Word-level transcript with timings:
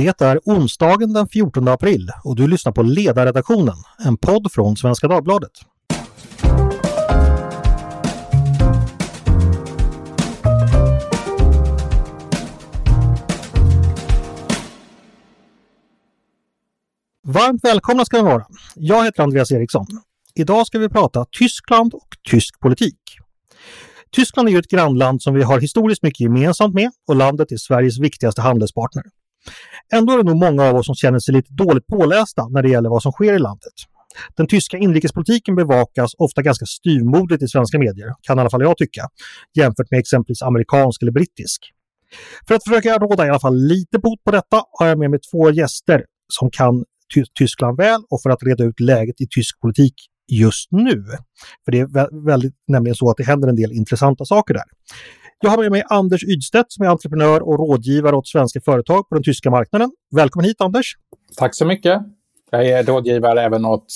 Det 0.00 0.20
är 0.20 0.40
onsdagen 0.44 1.12
den 1.12 1.28
14 1.28 1.68
april 1.68 2.10
och 2.24 2.36
du 2.36 2.48
lyssnar 2.48 2.72
på 2.72 2.82
Ledarredaktionen, 2.82 3.74
en 4.06 4.16
podd 4.16 4.52
från 4.52 4.76
Svenska 4.76 5.08
Dagbladet. 5.08 5.50
Varmt 17.26 17.64
välkomna 17.64 18.04
ska 18.04 18.16
ni 18.16 18.22
vara. 18.22 18.46
Jag 18.74 19.04
heter 19.04 19.22
Andreas 19.22 19.52
Eriksson. 19.52 19.86
Idag 20.34 20.66
ska 20.66 20.78
vi 20.78 20.88
prata 20.88 21.24
Tyskland 21.24 21.94
och 21.94 22.08
tysk 22.30 22.60
politik. 22.60 22.98
Tyskland 24.10 24.48
är 24.48 24.52
ju 24.52 24.58
ett 24.58 24.70
grannland 24.70 25.22
som 25.22 25.34
vi 25.34 25.42
har 25.42 25.60
historiskt 25.60 26.02
mycket 26.02 26.20
gemensamt 26.20 26.74
med 26.74 26.90
och 27.08 27.16
landet 27.16 27.52
är 27.52 27.56
Sveriges 27.56 27.98
viktigaste 27.98 28.42
handelspartner. 28.42 29.04
Ändå 29.92 30.12
är 30.12 30.16
det 30.16 30.24
nog 30.24 30.36
många 30.36 30.64
av 30.64 30.76
oss 30.76 30.86
som 30.86 30.94
känner 30.94 31.18
sig 31.18 31.34
lite 31.34 31.52
dåligt 31.52 31.86
pålästa 31.86 32.48
när 32.48 32.62
det 32.62 32.68
gäller 32.68 32.88
vad 32.88 33.02
som 33.02 33.12
sker 33.12 33.34
i 33.34 33.38
landet. 33.38 33.72
Den 34.36 34.46
tyska 34.46 34.78
inrikespolitiken 34.78 35.56
bevakas 35.56 36.10
ofta 36.18 36.42
ganska 36.42 36.66
styrmodigt 36.66 37.42
i 37.42 37.48
svenska 37.48 37.78
medier, 37.78 38.14
kan 38.22 38.38
i 38.38 38.40
alla 38.40 38.50
fall 38.50 38.62
jag 38.62 38.76
tycka, 38.76 39.08
jämfört 39.54 39.90
med 39.90 40.00
exempelvis 40.00 40.42
amerikansk 40.42 41.02
eller 41.02 41.12
brittisk. 41.12 41.60
För 42.48 42.54
att 42.54 42.64
försöka 42.64 42.98
råda 42.98 43.26
i 43.26 43.28
alla 43.28 43.40
fall 43.40 43.56
lite 43.56 43.98
bot 43.98 44.24
på 44.24 44.30
detta 44.30 44.62
har 44.78 44.86
jag 44.86 44.98
med 44.98 45.10
mig 45.10 45.20
två 45.32 45.50
gäster 45.50 46.04
som 46.28 46.50
kan 46.50 46.84
Tyskland 47.38 47.76
väl 47.76 48.00
och 48.10 48.22
för 48.22 48.30
att 48.30 48.42
reda 48.42 48.64
ut 48.64 48.80
läget 48.80 49.20
i 49.20 49.26
tysk 49.30 49.60
politik 49.60 49.94
just 50.32 50.72
nu. 50.72 51.04
För 51.64 51.72
det 51.72 51.80
är 51.80 52.24
väldigt, 52.24 52.54
nämligen 52.68 52.94
så 52.94 53.10
att 53.10 53.16
det 53.16 53.24
händer 53.24 53.48
en 53.48 53.56
del 53.56 53.72
intressanta 53.72 54.24
saker 54.24 54.54
där. 54.54 54.64
Jag 55.42 55.50
har 55.50 55.58
med 55.58 55.70
mig 55.70 55.82
Anders 55.88 56.24
Ydstedt 56.24 56.72
som 56.72 56.84
är 56.84 56.88
entreprenör 56.88 57.40
och 57.48 57.58
rådgivare 57.58 58.16
åt 58.16 58.28
svenska 58.28 58.60
företag 58.60 59.08
på 59.08 59.14
den 59.14 59.24
tyska 59.24 59.50
marknaden. 59.50 59.90
Välkommen 60.16 60.46
hit 60.46 60.60
Anders! 60.60 60.96
Tack 61.36 61.54
så 61.54 61.64
mycket! 61.64 62.02
Jag 62.50 62.68
är 62.68 62.84
rådgivare 62.84 63.42
även 63.42 63.64
åt 63.64 63.86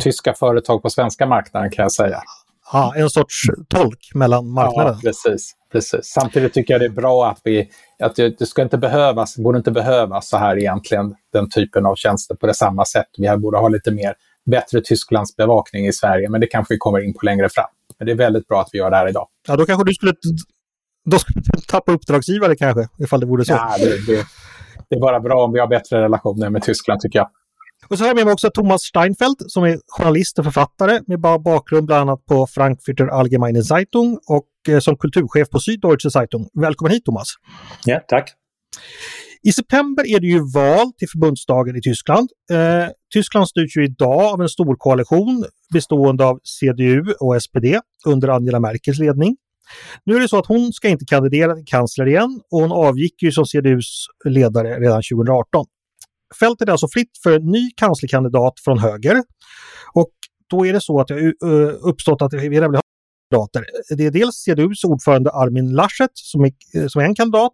tyska 0.00 0.34
företag 0.34 0.82
på 0.82 0.90
svenska 0.90 1.26
marknaden 1.26 1.70
kan 1.70 1.82
jag 1.82 1.92
säga. 1.92 2.20
Ja, 2.72 2.92
en 2.96 3.10
sorts 3.10 3.42
tolk 3.68 4.10
mellan 4.14 4.50
marknaden. 4.50 4.94
Ja, 5.02 5.10
precis, 5.10 5.52
precis. 5.72 6.00
Samtidigt 6.04 6.54
tycker 6.54 6.74
jag 6.74 6.80
det 6.80 6.86
är 6.86 6.90
bra 6.90 7.28
att 7.28 7.40
vi, 7.44 7.68
att 8.02 8.16
det, 8.16 8.38
det 8.38 8.46
ska 8.46 8.62
inte 8.62 8.78
behövas, 8.78 9.36
borde 9.36 9.58
inte 9.58 9.70
behövas 9.70 10.28
så 10.28 10.36
här 10.36 10.58
egentligen, 10.58 11.14
den 11.32 11.50
typen 11.50 11.86
av 11.86 11.94
tjänster 11.94 12.34
på 12.34 12.46
det 12.46 12.54
samma 12.54 12.84
sätt. 12.84 13.08
Vi 13.18 13.36
borde 13.36 13.58
ha 13.58 13.68
lite 13.68 13.90
mer 13.90 14.14
bättre 14.50 14.80
Tysklands 14.80 15.36
bevakning 15.36 15.86
i 15.86 15.92
Sverige, 15.92 16.28
men 16.28 16.40
det 16.40 16.46
kanske 16.46 16.74
vi 16.74 16.78
kommer 16.78 17.04
in 17.04 17.14
på 17.14 17.26
längre 17.26 17.48
fram. 17.48 17.70
Men 17.98 18.06
det 18.06 18.12
är 18.12 18.16
väldigt 18.16 18.48
bra 18.48 18.60
att 18.60 18.68
vi 18.72 18.78
gör 18.78 18.90
det 18.90 18.96
här 18.96 19.08
idag. 19.08 19.28
Ja, 19.48 19.56
då 19.56 19.66
kanske 19.66 19.84
du 19.84 19.94
skulle, 19.94 20.12
då 21.10 21.18
skulle 21.18 21.40
du 21.40 21.60
tappa 21.68 21.92
uppdragsgivare 21.92 22.56
kanske, 22.56 22.88
ifall 22.98 23.20
det 23.20 23.26
vore 23.26 23.44
så. 23.44 23.52
Ja, 23.52 23.74
det, 23.78 24.06
det, 24.06 24.26
det 24.88 24.96
är 24.96 25.00
bara 25.00 25.20
bra 25.20 25.44
om 25.44 25.52
vi 25.52 25.60
har 25.60 25.66
bättre 25.66 26.02
relationer 26.02 26.50
med 26.50 26.62
Tyskland 26.62 27.00
tycker 27.00 27.18
jag. 27.18 27.28
Och 27.88 27.98
så 27.98 28.04
har 28.04 28.08
jag 28.08 28.16
med 28.16 28.24
mig 28.24 28.32
också 28.32 28.50
Thomas 28.50 28.82
Steinfeld 28.82 29.36
som 29.46 29.64
är 29.64 29.78
journalist 29.86 30.38
och 30.38 30.44
författare 30.44 31.00
med 31.06 31.20
bakgrund 31.20 31.86
bland 31.86 32.10
annat 32.10 32.26
på 32.26 32.46
Frankfurter 32.46 33.06
Allgemeine 33.06 33.62
Zeitung 33.62 34.18
och 34.28 34.74
eh, 34.74 34.78
som 34.78 34.96
kulturchef 34.96 35.50
på 35.50 35.58
Süddeutsche 35.58 36.10
Zeitung. 36.10 36.48
Välkommen 36.60 36.92
hit 36.92 37.04
Thomas! 37.04 37.28
Ja, 37.84 38.00
tack! 38.08 38.34
I 39.42 39.52
september 39.52 40.06
är 40.06 40.20
det 40.20 40.26
ju 40.26 40.40
val 40.54 40.92
till 40.98 41.08
förbundsdagen 41.08 41.76
i 41.76 41.80
Tyskland. 41.80 42.28
Eh, 42.52 42.88
Tyskland 43.12 43.48
styrs 43.48 43.76
ju 43.76 43.84
idag 43.84 44.20
av 44.32 44.42
en 44.42 44.48
stor 44.48 44.76
koalition 44.76 45.44
bestående 45.72 46.24
av 46.24 46.38
CDU 46.42 47.04
och 47.20 47.42
SPD 47.42 47.80
under 48.06 48.28
Angela 48.28 48.60
Merkels 48.60 48.98
ledning. 48.98 49.36
Nu 50.04 50.16
är 50.16 50.20
det 50.20 50.28
så 50.28 50.38
att 50.38 50.46
hon 50.46 50.72
ska 50.72 50.88
inte 50.88 51.04
kandidera 51.04 51.54
till 51.54 51.64
kansler 51.66 52.08
igen 52.08 52.40
och 52.50 52.60
hon 52.60 52.72
avgick 52.72 53.22
ju 53.22 53.32
som 53.32 53.46
CDUs 53.46 54.06
ledare 54.24 54.80
redan 54.80 55.02
2018. 55.12 55.66
Fältet 56.40 56.68
är 56.68 56.72
alltså 56.72 56.88
fritt 56.88 57.10
för 57.22 57.36
en 57.36 57.46
ny 57.46 57.70
kanslerkandidat 57.76 58.54
från 58.64 58.78
höger. 58.78 59.22
Och 59.92 60.10
då 60.50 60.66
är 60.66 60.72
det 60.72 60.80
så 60.80 61.00
att 61.00 61.06
det 61.06 61.14
eh, 61.14 61.32
har 61.42 61.88
uppstått 61.88 62.22
att 62.22 62.32
vi 62.32 62.48
redan 62.48 62.70
vill 62.70 62.76
ha 62.76 62.82
kandidater. 63.30 63.64
Det 63.96 64.06
är 64.06 64.10
dels 64.10 64.34
CDUs 64.34 64.84
ordförande 64.84 65.30
Armin 65.30 65.72
Laschet 65.72 66.10
som 66.14 66.44
är, 66.44 66.52
eh, 66.74 66.86
som 66.86 67.00
är 67.00 67.04
en 67.04 67.14
kandidat, 67.14 67.52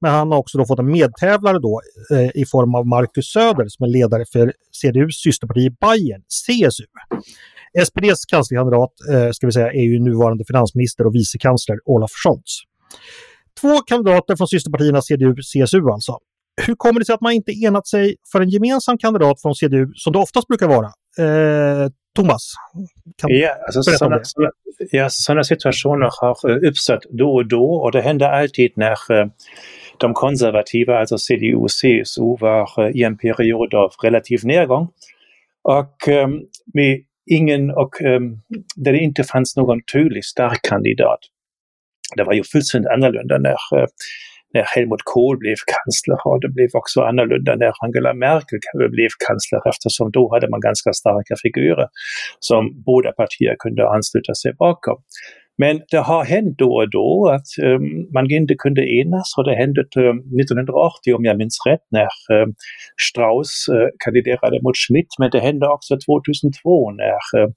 men 0.00 0.10
han 0.10 0.30
har 0.30 0.38
också 0.38 0.58
då 0.58 0.66
fått 0.66 0.78
en 0.78 0.92
medtävlare 0.92 1.58
då, 1.58 1.80
eh, 2.10 2.30
i 2.34 2.44
form 2.46 2.74
av 2.74 2.86
Marcus 2.86 3.26
Söder 3.26 3.68
som 3.68 3.84
är 3.84 3.88
ledare 3.88 4.24
för 4.32 4.52
CDUs 4.72 5.22
systerparti 5.22 5.76
Bayern, 5.80 6.22
CSU. 6.28 6.84
SPDs 7.86 8.24
kanslerkandidat 8.24 8.92
eh, 9.12 9.30
ska 9.30 9.46
vi 9.46 9.52
säga, 9.52 9.72
är 9.72 9.82
ju 9.82 10.00
nuvarande 10.00 10.44
finansminister 10.44 11.06
och 11.06 11.14
vicekansler 11.14 11.78
Olaf 11.84 12.10
Scholz. 12.24 12.52
Två 13.60 13.78
kandidater 13.78 14.36
från 14.36 14.48
systerpartierna 14.48 15.02
CDU 15.02 15.34
CSU 15.34 15.90
alltså. 15.92 16.18
Hur 16.66 16.74
kommer 16.74 17.00
det 17.00 17.06
sig 17.06 17.14
att 17.14 17.20
man 17.20 17.32
inte 17.32 17.52
enat 17.52 17.86
sig 17.86 18.16
för 18.32 18.40
en 18.40 18.48
gemensam 18.48 18.98
kandidat 18.98 19.42
från 19.42 19.54
CDU 19.54 19.86
som 19.94 20.12
det 20.12 20.18
oftast 20.18 20.48
brukar 20.48 20.68
vara? 20.68 20.86
Eh, 21.18 21.88
Thomas? 22.16 22.52
ja, 23.26 23.56
alltså 23.66 23.82
sådana, 23.82 24.20
sådana, 24.24 24.50
ja, 24.90 25.10
sådana 25.10 25.44
situationer 25.44 26.10
har 26.20 26.50
uh, 26.50 26.68
uppstått 26.68 27.06
då 27.10 27.34
och 27.34 27.48
då 27.48 27.74
och 27.74 27.92
det 27.92 28.00
händer 28.00 28.28
alltid 28.28 28.72
när 28.76 28.90
uh, 28.90 29.26
de 29.98 30.14
konservativa, 30.14 30.98
alltså 30.98 31.18
CDU 31.18 31.54
och 31.54 31.70
CSU, 31.70 32.36
var 32.40 32.80
uh, 32.80 32.96
i 32.96 33.02
en 33.02 33.16
period 33.16 33.74
av 33.74 33.90
relativ 34.02 34.40
nedgång. 34.44 34.88
Och 35.62 35.96
med 36.74 37.00
ingen, 37.30 37.70
och 37.70 38.00
um, 38.00 38.42
där 38.76 38.92
det 38.92 38.98
inte 38.98 39.24
fanns 39.24 39.56
någon 39.56 39.80
tydlig 39.92 40.24
stark 40.24 40.60
kandidat. 40.62 41.18
Det 42.16 42.24
var 42.24 42.32
ju 42.32 42.42
fullständigt 42.52 42.90
annorlunda 42.90 43.38
när 43.38 43.78
eh, 43.78 43.86
när 44.54 44.64
Helmut 44.74 45.04
Kohl 45.04 45.36
blev 45.38 45.58
kansler 45.74 46.18
och 46.28 46.40
det 46.40 46.48
blev 46.56 46.70
också 46.72 47.00
annorlunda 47.00 47.52
när 47.56 47.72
Angela 47.84 48.14
Merkel 48.14 48.60
blev 48.96 49.10
kansler 49.26 49.60
eftersom 49.72 50.06
då 50.10 50.22
hade 50.34 50.48
man 50.52 50.60
ganska 50.60 50.92
starka 50.92 51.34
figurer 51.42 51.88
som 52.48 52.82
båda 52.88 53.12
partier 53.12 53.54
kunde 53.58 53.82
ansluta 53.96 54.34
sig 54.34 54.52
bakom. 54.64 54.98
Men 55.58 55.80
det 55.90 55.96
har 55.96 56.24
hänt 56.24 56.58
då 56.58 56.74
och 56.74 56.90
då 56.90 57.28
att 57.28 57.64
um, 57.64 58.08
man 58.14 58.30
inte 58.30 58.54
kunde 58.54 58.82
enas 58.82 59.34
och 59.38 59.44
det 59.44 59.54
hände 59.54 59.80
um, 59.96 60.18
1980 60.40 61.14
om 61.14 61.24
jag 61.24 61.36
minns 61.36 61.58
rätt 61.66 61.86
när 61.90 62.08
um, 62.42 62.54
Strauss 63.08 63.66
uh, 63.72 63.88
kandiderade 64.04 64.62
mot 64.62 64.76
Schmidt. 64.76 65.08
Men 65.18 65.30
det 65.30 65.40
hände 65.40 65.68
också 65.68 65.98
2002 66.06 66.90
när 66.90 67.42
uh, 67.42 67.50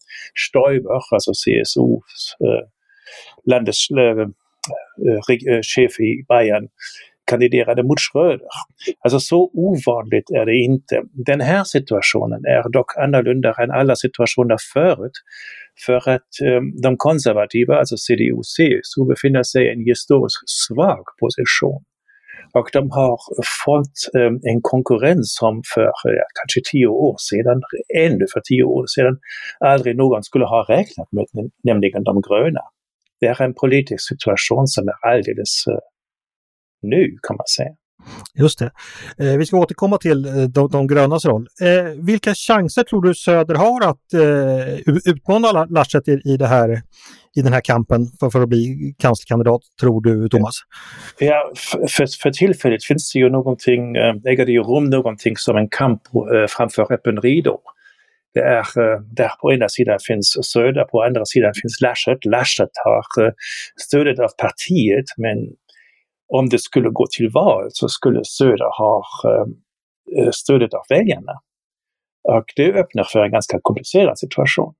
Stoiber, 0.47 0.99
alltså 1.11 1.31
CSUs 1.31 2.35
uh, 2.45 2.67
Eh, 5.09 5.61
chef 5.61 5.99
i 5.99 6.25
Bayern 6.27 6.67
kandiderade 7.31 7.83
mot 7.83 7.99
Schröder. 7.99 8.47
Alltså 9.03 9.19
så 9.19 9.49
ovanligt 9.53 10.29
är 10.39 10.45
det 10.45 10.55
inte. 10.55 11.01
Den 11.13 11.41
här 11.41 11.63
situationen 11.63 12.41
är 12.45 12.69
dock 12.69 12.97
annorlunda 12.97 13.53
än 13.63 13.71
alla 13.71 13.95
situationer 13.95 14.57
förut. 14.73 15.17
För 15.85 16.09
att 16.09 16.31
um, 16.43 16.81
de 16.81 16.97
konservativa, 16.97 17.79
alltså 17.79 17.95
CDU 17.97 18.31
och 18.31 18.47
CSU, 18.55 19.05
befinner 19.09 19.43
sig 19.43 19.61
i 19.65 19.71
en 19.73 19.85
historiskt 19.91 20.49
svag 20.67 21.03
position. 21.19 21.81
Och 22.53 22.69
de 22.73 22.91
har 22.91 23.17
fått 23.65 23.97
um, 24.13 24.35
en 24.51 24.59
konkurrens 24.61 25.35
som 25.39 25.61
för 25.73 25.81
ja, 26.03 26.25
kanske 26.39 26.71
tio 26.71 26.87
år 26.87 27.15
sedan, 27.29 27.61
ännu 28.05 28.25
för 28.33 28.41
tio 28.49 28.63
år 28.63 28.85
sedan, 28.95 29.17
aldrig 29.59 29.95
någon 29.97 30.23
skulle 30.23 30.45
ha 30.45 30.65
räknat 30.69 31.09
med, 31.11 31.25
nämligen 31.63 32.03
de 32.03 32.21
gröna 32.21 32.61
det 33.19 33.27
är 33.27 33.41
en 33.41 33.53
politisk 33.53 34.07
situation 34.07 34.67
som 34.67 34.87
är 34.87 35.07
alldeles 35.11 35.65
uh, 35.69 35.77
ny 36.89 37.17
kan 37.27 37.35
man 37.37 37.47
säga. 37.57 37.69
Just 38.35 38.59
det. 38.59 38.71
Eh, 39.19 39.37
vi 39.37 39.45
ska 39.45 39.57
återkomma 39.57 39.97
till 39.97 40.25
eh, 40.25 40.33
de, 40.33 40.69
de 40.69 40.87
grönas 40.87 41.25
roll. 41.25 41.47
Eh, 41.61 42.05
vilka 42.05 42.33
chanser 42.33 42.83
tror 42.83 43.01
du 43.01 43.13
Söder 43.15 43.55
har 43.55 43.89
att 43.89 44.13
eh, 44.13 44.93
utmana 45.05 45.65
Laschet 45.65 46.07
i, 46.07 46.21
i, 46.25 46.37
det 46.37 46.47
här, 46.47 46.81
i 47.35 47.41
den 47.41 47.53
här 47.53 47.61
kampen 47.61 47.99
för, 48.19 48.29
för 48.29 48.41
att 48.41 48.49
bli 48.49 48.95
kanslerkandidat, 48.99 49.61
tror 49.81 50.01
du 50.01 50.29
Thomas? 50.29 50.55
Ja, 51.19 51.51
för, 51.89 52.21
för 52.21 52.31
tillfället 52.31 52.83
finns 52.83 53.13
det 53.13 53.19
ju 53.19 53.29
någonting, 53.29 53.95
äh, 53.95 54.13
äger 54.25 54.45
det 54.45 54.51
ju 54.51 54.63
rum 54.63 54.85
någonting 54.85 55.37
som 55.37 55.57
en 55.57 55.69
kamp 55.69 56.01
äh, 56.15 56.47
framför 56.49 56.93
öppen 56.93 57.21
ridå. 57.21 57.59
Det 58.33 58.39
är, 58.39 58.59
eh, 58.59 58.99
där 59.01 59.31
på 59.41 59.53
ena 59.53 59.69
sidan 59.69 59.99
finns 60.07 60.37
Söder, 60.41 60.83
på 60.83 61.03
andra 61.03 61.25
sidan 61.25 61.53
finns 61.61 61.81
Laschet. 61.81 62.25
Laschet 62.25 62.69
har 62.85 63.25
eh, 63.25 63.31
stödet 63.87 64.19
av 64.19 64.29
partiet 64.37 65.05
men 65.17 65.37
om 66.27 66.49
det 66.49 66.59
skulle 66.59 66.89
gå 66.89 67.07
till 67.17 67.29
val 67.29 67.67
så 67.69 67.89
skulle 67.89 68.25
Söder 68.25 68.77
ha 68.77 69.03
eh, 70.17 70.29
stödet 70.31 70.73
av 70.73 70.81
väljarna. 70.89 71.31
Och 72.23 72.45
det 72.55 72.73
öppnar 72.73 73.03
för 73.03 73.19
en 73.19 73.31
ganska 73.31 73.59
komplicerad 73.61 74.19
situation. 74.19 74.73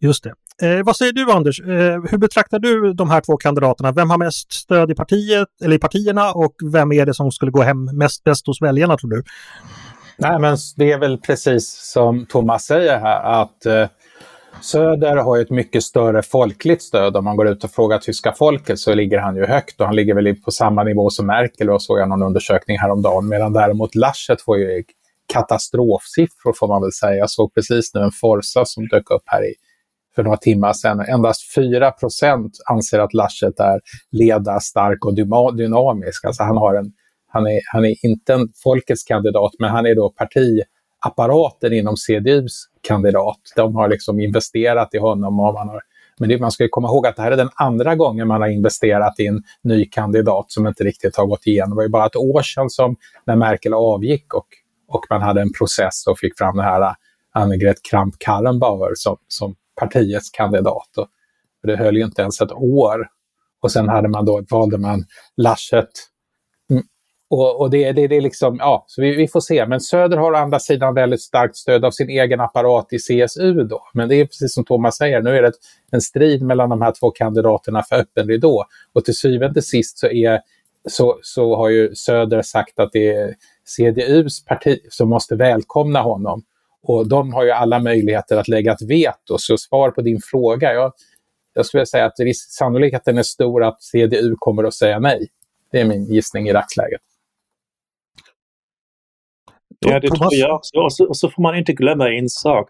Just 0.00 0.24
det. 0.24 0.34
Eh, 0.62 0.84
vad 0.84 0.96
säger 0.96 1.12
du 1.12 1.32
Anders? 1.32 1.60
Eh, 1.60 2.00
hur 2.10 2.18
betraktar 2.18 2.58
du 2.58 2.92
de 2.92 3.10
här 3.10 3.20
två 3.20 3.36
kandidaterna? 3.36 3.92
Vem 3.92 4.10
har 4.10 4.18
mest 4.18 4.52
stöd 4.52 4.90
i 4.90 4.94
partiet 4.94 5.48
eller 5.64 5.76
i 5.76 5.78
partierna 5.78 6.32
och 6.32 6.54
vem 6.72 6.92
är 6.92 7.06
det 7.06 7.14
som 7.14 7.30
skulle 7.30 7.50
gå 7.50 7.62
hem 7.62 7.84
mest 7.84 8.24
bäst 8.24 8.46
hos 8.46 8.62
väljarna 8.62 8.96
tror 8.96 9.10
du? 9.10 9.22
Nej, 10.16 10.38
men 10.38 10.56
det 10.76 10.92
är 10.92 10.98
väl 10.98 11.18
precis 11.18 11.92
som 11.92 12.26
Thomas 12.26 12.64
säger 12.64 12.98
här 12.98 13.42
att 13.42 13.66
eh, 13.66 13.86
Söder 14.60 15.16
har 15.16 15.36
ju 15.36 15.42
ett 15.42 15.50
mycket 15.50 15.82
större 15.82 16.22
folkligt 16.22 16.82
stöd. 16.82 17.16
Om 17.16 17.24
man 17.24 17.36
går 17.36 17.48
ut 17.48 17.64
och 17.64 17.70
frågar 17.70 17.98
tyska 17.98 18.32
folket 18.32 18.78
så 18.78 18.94
ligger 18.94 19.18
han 19.18 19.36
ju 19.36 19.46
högt 19.46 19.80
och 19.80 19.86
han 19.86 19.96
ligger 19.96 20.14
väl 20.14 20.36
på 20.36 20.50
samma 20.50 20.84
nivå 20.84 21.10
som 21.10 21.26
Merkel, 21.26 21.70
och 21.70 21.82
såg 21.82 21.98
jag 21.98 22.08
någon 22.08 22.22
undersökning 22.22 22.78
häromdagen. 22.78 23.28
Medan 23.28 23.52
däremot 23.52 23.94
Laschet 23.94 24.42
får 24.42 24.58
ju 24.58 24.84
katastrofsiffror 25.32 26.52
får 26.58 26.68
man 26.68 26.82
väl 26.82 26.92
säga. 26.92 27.14
Jag 27.14 27.30
såg 27.30 27.54
precis 27.54 27.94
nu 27.94 28.00
en 28.00 28.10
Forsa 28.20 28.64
som 28.64 28.88
dök 28.88 29.10
upp 29.10 29.22
här 29.26 29.44
i, 29.44 29.54
för 30.14 30.22
några 30.22 30.36
timmar 30.36 30.72
sedan. 30.72 31.00
Endast 31.00 31.56
4% 31.56 32.50
anser 32.70 32.98
att 32.98 33.14
Laschet 33.14 33.60
är 33.60 33.80
ledarstark 34.10 35.04
och 35.04 35.14
dynamisk. 35.56 36.24
Alltså 36.24 36.42
han, 36.42 36.56
har 36.56 36.74
en, 36.74 36.92
han, 37.28 37.46
är, 37.46 37.60
han 37.72 37.84
är 37.84 38.06
inte 38.06 38.34
en 38.34 38.48
folkets 38.62 39.04
kandidat, 39.04 39.52
men 39.58 39.70
han 39.70 39.86
är 39.86 39.94
då 39.94 40.10
partiapparaten 40.10 41.72
inom 41.72 41.96
CDUs 41.96 42.71
kandidat. 42.82 43.40
De 43.56 43.76
har 43.76 43.88
liksom 43.88 44.20
investerat 44.20 44.94
i 44.94 44.98
honom 44.98 45.40
och 45.40 45.54
man 45.54 45.68
har 45.68 45.82
men 46.18 46.28
det, 46.28 46.38
man 46.38 46.52
ska 46.52 46.68
komma 46.70 46.88
ihåg 46.88 47.06
att 47.06 47.16
det 47.16 47.22
här 47.22 47.32
är 47.32 47.36
den 47.36 47.50
andra 47.54 47.94
gången 47.94 48.28
man 48.28 48.40
har 48.40 48.48
investerat 48.48 49.20
i 49.20 49.26
en 49.26 49.42
ny 49.62 49.84
kandidat 49.84 50.44
som 50.48 50.66
inte 50.66 50.84
riktigt 50.84 51.16
har 51.16 51.26
gått 51.26 51.46
igenom. 51.46 51.70
Det 51.70 51.76
var 51.76 51.82
ju 51.82 51.88
bara 51.88 52.06
ett 52.06 52.16
år 52.16 52.42
sedan 52.42 52.70
som 52.70 52.96
när 53.24 53.36
Merkel 53.36 53.74
avgick 53.74 54.34
och, 54.34 54.46
och 54.88 55.04
man 55.10 55.22
hade 55.22 55.40
en 55.40 55.52
process 55.52 56.06
och 56.06 56.18
fick 56.18 56.38
fram 56.38 56.56
det 56.56 56.62
här 56.62 56.80
äh, 56.80 56.92
Annegret 57.32 57.76
Kramp-Karrenbauer 57.90 58.92
som, 58.94 59.16
som 59.28 59.54
partiets 59.80 60.30
kandidat. 60.30 60.98
Och 60.98 61.08
det 61.62 61.76
höll 61.76 61.96
ju 61.96 62.04
inte 62.04 62.22
ens 62.22 62.40
ett 62.40 62.52
år. 62.52 63.06
Och 63.62 63.72
sen 63.72 63.88
hade 63.88 64.08
man 64.08 64.24
då, 64.24 64.42
valde 64.50 64.78
man 64.78 65.04
Laschet 65.36 65.90
och, 67.32 67.60
och 67.60 67.70
det, 67.70 67.92
det, 67.92 68.06
det 68.06 68.16
är 68.16 68.20
liksom, 68.20 68.56
ja, 68.60 68.84
så 68.88 69.02
vi, 69.02 69.16
vi, 69.16 69.28
får 69.28 69.40
se. 69.40 69.66
Men 69.66 69.80
Söder 69.80 70.16
har 70.16 70.32
å 70.32 70.36
andra 70.36 70.58
sidan 70.58 70.94
väldigt 70.94 71.20
starkt 71.20 71.56
stöd 71.56 71.84
av 71.84 71.90
sin 71.90 72.10
egen 72.10 72.40
apparat 72.40 72.92
i 72.92 72.98
CSU 72.98 73.52
då. 73.52 73.82
Men 73.94 74.08
det 74.08 74.14
är 74.14 74.26
precis 74.26 74.54
som 74.54 74.64
Thomas 74.64 74.96
säger, 74.96 75.22
nu 75.22 75.36
är 75.36 75.42
det 75.42 75.52
en 75.90 76.00
strid 76.00 76.42
mellan 76.42 76.70
de 76.70 76.82
här 76.82 76.92
två 77.00 77.10
kandidaterna 77.10 77.82
för 77.82 77.96
öppen 77.96 78.28
ridå. 78.28 78.64
Och 78.92 79.04
till 79.04 79.16
syvende 79.16 79.60
och 79.60 79.64
sist 79.64 79.98
så, 79.98 80.06
är, 80.06 80.40
så, 80.88 81.18
så 81.22 81.56
har 81.56 81.68
ju 81.68 81.94
Söder 81.94 82.42
sagt 82.42 82.78
att 82.78 82.92
det 82.92 83.14
är 83.14 83.34
CDUs 83.64 84.44
parti 84.44 84.78
som 84.88 85.08
måste 85.08 85.36
välkomna 85.36 86.02
honom. 86.02 86.42
Och 86.82 87.08
de 87.08 87.32
har 87.32 87.44
ju 87.44 87.50
alla 87.50 87.78
möjligheter 87.78 88.36
att 88.36 88.48
lägga 88.48 88.72
ett 88.72 88.82
veto. 88.82 89.38
Så 89.38 89.58
svar 89.58 89.90
på 89.90 90.02
din 90.02 90.20
fråga, 90.24 90.74
jag, 90.74 90.92
jag 91.54 91.66
skulle 91.66 91.86
säga 91.86 92.04
att 92.04 92.36
sannolikheten 92.36 93.18
är 93.18 93.22
stor 93.22 93.64
att 93.64 93.82
CDU 93.82 94.34
kommer 94.38 94.64
att 94.64 94.74
säga 94.74 94.98
nej. 94.98 95.28
Det 95.70 95.80
är 95.80 95.84
min 95.84 96.04
gissning 96.04 96.48
i 96.48 96.52
dagsläget. 96.52 97.00
Ja, 99.86 100.00
det 100.00 100.08
tror 100.08 100.34
jag 100.34 100.54
också. 100.54 100.78
Och 100.78 100.92
så, 100.92 101.08
och 101.08 101.16
så, 101.16 101.30
får 101.30 101.42
man 101.42 101.56
inte 101.56 101.72
glömma 101.72 102.08
en 102.08 102.28
sak. 102.28 102.68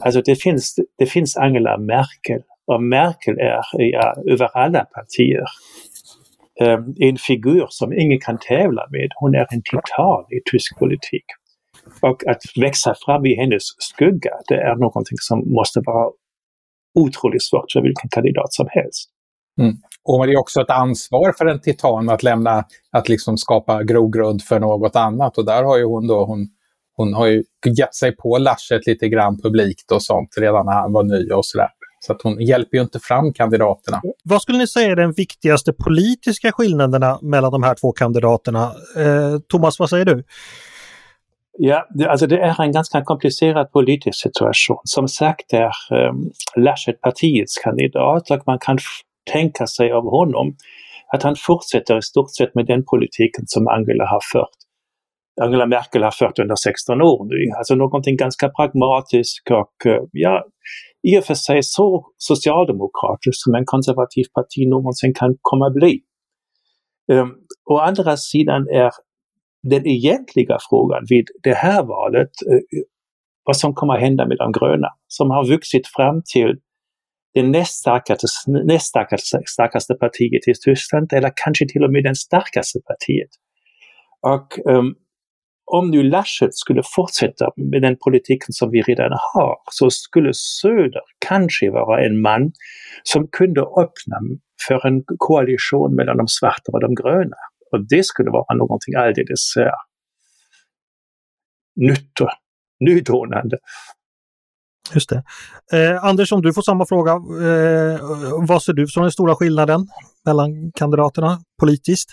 Alltså 0.00 0.22
det 0.22 0.42
finns, 0.42 0.76
det 0.98 1.06
finns 1.06 1.36
Angela 1.36 1.78
Merkel 1.78 2.42
och 2.66 2.82
Merkel 2.82 3.38
är 3.38 3.60
ja, 3.72 4.14
över 4.30 4.56
alla 4.56 4.84
partier 4.84 5.44
um, 6.60 6.94
en 6.98 7.16
figur 7.16 7.66
som 7.68 7.92
ingen 7.92 8.20
kan 8.20 8.38
tävla 8.38 8.86
med. 8.90 9.08
Hon 9.14 9.34
är 9.34 9.46
en 9.50 9.62
titan 9.62 10.24
i 10.30 10.50
tysk 10.50 10.78
politik. 10.78 11.24
Och 12.00 12.26
att 12.26 12.42
växa 12.56 12.94
fram 13.04 13.26
i 13.26 13.34
hennes 13.34 13.62
skugga, 13.78 14.30
det 14.48 14.54
är 14.54 14.76
någonting 14.76 15.18
som 15.20 15.52
måste 15.52 15.80
vara 15.84 16.10
otroligt 16.94 17.42
svårt 17.42 17.72
för 17.72 17.82
vilken 17.82 18.08
kandidat 18.10 18.52
som 18.52 18.66
helst. 18.70 19.10
Mm. 19.60 19.74
Och 20.08 20.26
det 20.26 20.32
är 20.32 20.38
också 20.38 20.60
ett 20.60 20.70
ansvar 20.70 21.32
för 21.38 21.46
en 21.46 21.60
titan 21.60 22.08
att 22.08 22.22
lämna, 22.22 22.64
att 22.92 23.08
liksom 23.08 23.38
skapa 23.38 23.82
grogrund 23.82 24.42
för 24.42 24.60
något 24.60 24.96
annat. 24.96 25.38
Och 25.38 25.44
där 25.44 25.62
har 25.62 25.78
ju 25.78 25.84
hon 25.84 26.06
då, 26.06 26.24
hon, 26.24 26.48
hon 26.96 27.14
har 27.14 27.26
ju 27.26 27.42
gett 27.78 27.94
sig 27.94 28.16
på 28.16 28.38
Laschet 28.38 28.86
lite 28.86 29.08
grann 29.08 29.40
publikt 29.42 29.92
och 29.92 30.02
sånt 30.02 30.28
redan 30.36 30.66
när 30.66 30.72
han 30.72 30.92
var 30.92 31.02
ny 31.02 31.30
och 31.30 31.46
sådär. 31.46 31.68
Så 32.00 32.12
att 32.12 32.22
hon 32.22 32.40
hjälper 32.40 32.76
ju 32.76 32.82
inte 32.82 32.98
fram 32.98 33.32
kandidaterna. 33.32 34.00
Vad 34.24 34.42
skulle 34.42 34.58
ni 34.58 34.66
säga 34.66 34.92
är 34.92 34.96
den 34.96 35.12
viktigaste 35.12 35.72
politiska 35.72 36.52
skillnaderna 36.52 37.18
mellan 37.22 37.52
de 37.52 37.62
här 37.62 37.74
två 37.74 37.92
kandidaterna? 37.92 38.62
Eh, 38.96 39.38
Thomas, 39.48 39.78
vad 39.78 39.90
säger 39.90 40.04
du? 40.04 40.24
Ja, 41.58 41.86
det, 41.90 42.10
alltså 42.10 42.26
det 42.26 42.38
är 42.38 42.62
en 42.62 42.72
ganska 42.72 43.04
komplicerad 43.04 43.72
politisk 43.72 44.20
situation. 44.20 44.80
Som 44.84 45.08
sagt 45.08 45.52
är 45.52 45.70
um, 46.08 46.30
Laschet 46.56 47.00
partiets 47.00 47.58
kandidat 47.58 48.30
och 48.30 48.42
man 48.46 48.58
kan 48.58 48.78
tänka 49.32 49.66
sig 49.66 49.92
av 49.92 50.04
honom 50.04 50.56
att 51.12 51.22
han 51.22 51.36
fortsätter 51.38 51.98
i 51.98 52.02
stort 52.02 52.34
sett 52.36 52.54
med 52.54 52.66
den 52.66 52.84
politiken 52.84 53.44
som 53.46 53.68
Angela 53.68 54.04
har 54.04 54.20
fört. 54.32 54.58
Angela 55.40 55.66
Merkel 55.66 56.02
har 56.02 56.10
fört 56.10 56.38
under 56.38 56.56
16 56.56 57.02
år 57.02 57.24
nu, 57.24 57.52
alltså 57.58 57.74
någonting 57.74 58.16
ganska 58.16 58.48
pragmatiskt 58.48 59.50
och 59.50 59.86
eh, 59.86 60.02
ja, 60.12 60.44
i 61.02 61.18
och 61.18 61.24
för 61.24 61.34
sig 61.34 61.62
så 61.62 62.06
socialdemokratiskt 62.16 63.42
som 63.42 63.54
en 63.54 63.64
konservativ 63.64 64.24
parti 64.34 64.68
någonsin 64.68 65.14
kan 65.14 65.36
komma 65.42 65.66
att 65.66 65.74
bli. 65.74 66.00
Um, 67.12 67.34
å 67.70 67.78
andra 67.78 68.16
sidan 68.16 68.68
är 68.68 68.90
den 69.62 69.86
egentliga 69.86 70.58
frågan 70.70 71.04
vid 71.08 71.26
det 71.42 71.54
här 71.54 71.82
valet 71.82 72.30
uh, 72.52 72.82
vad 73.44 73.56
som 73.56 73.74
kommer 73.74 73.94
att 73.94 74.00
hända 74.00 74.26
med 74.26 74.36
de 74.36 74.52
gröna, 74.52 74.88
som 75.06 75.30
har 75.30 75.48
vuxit 75.48 75.86
fram 75.96 76.22
till 76.34 76.56
det 77.34 77.42
näst 77.42 77.78
starkaste, 77.78 78.26
näst 78.64 78.86
starkaste, 78.86 79.42
starkaste 79.46 79.94
partiet 79.94 80.48
i 80.48 80.52
Tyskland 80.64 81.12
eller 81.12 81.32
kanske 81.44 81.68
till 81.68 81.84
och 81.84 81.92
med 81.92 82.04
det 82.04 82.16
starkaste 82.16 82.78
partiet. 82.86 83.30
Och 84.22 84.58
um, 84.64 84.94
om 85.64 85.90
nu 85.90 86.02
Laschet 86.02 86.54
skulle 86.54 86.82
fortsätta 86.96 87.50
med 87.56 87.82
den 87.82 87.96
politiken 88.04 88.52
som 88.52 88.70
vi 88.70 88.82
redan 88.82 89.10
har 89.34 89.56
så 89.70 89.90
skulle 89.90 90.30
Söder 90.34 91.02
kanske 91.28 91.70
vara 91.70 92.04
en 92.06 92.20
man 92.20 92.52
som 93.02 93.28
kunde 93.28 93.60
öppna 93.60 94.18
för 94.68 94.86
en 94.86 95.04
koalition 95.18 95.94
mellan 95.94 96.16
de 96.16 96.28
svarta 96.28 96.72
och 96.72 96.80
de 96.80 96.94
gröna. 96.94 97.36
Och 97.72 97.88
det 97.88 98.06
skulle 98.06 98.30
vara 98.30 98.54
någonting 98.54 98.94
alldeles 98.94 99.56
uh, 99.56 99.64
nytt 101.76 102.20
och 102.20 102.30
nydånande. 102.80 103.58
Just 104.94 105.08
det. 105.08 105.22
Eh, 105.72 106.04
Anders, 106.04 106.32
om 106.32 106.42
du 106.42 106.52
får 106.52 106.62
samma 106.62 106.86
fråga, 106.86 107.12
eh, 107.12 108.00
vad 108.48 108.62
ser 108.62 108.72
du 108.72 108.86
som 108.86 109.02
den 109.02 109.12
stora 109.12 109.34
skillnaden 109.34 109.88
mellan 110.24 110.72
kandidaterna 110.72 111.38
politiskt? 111.60 112.10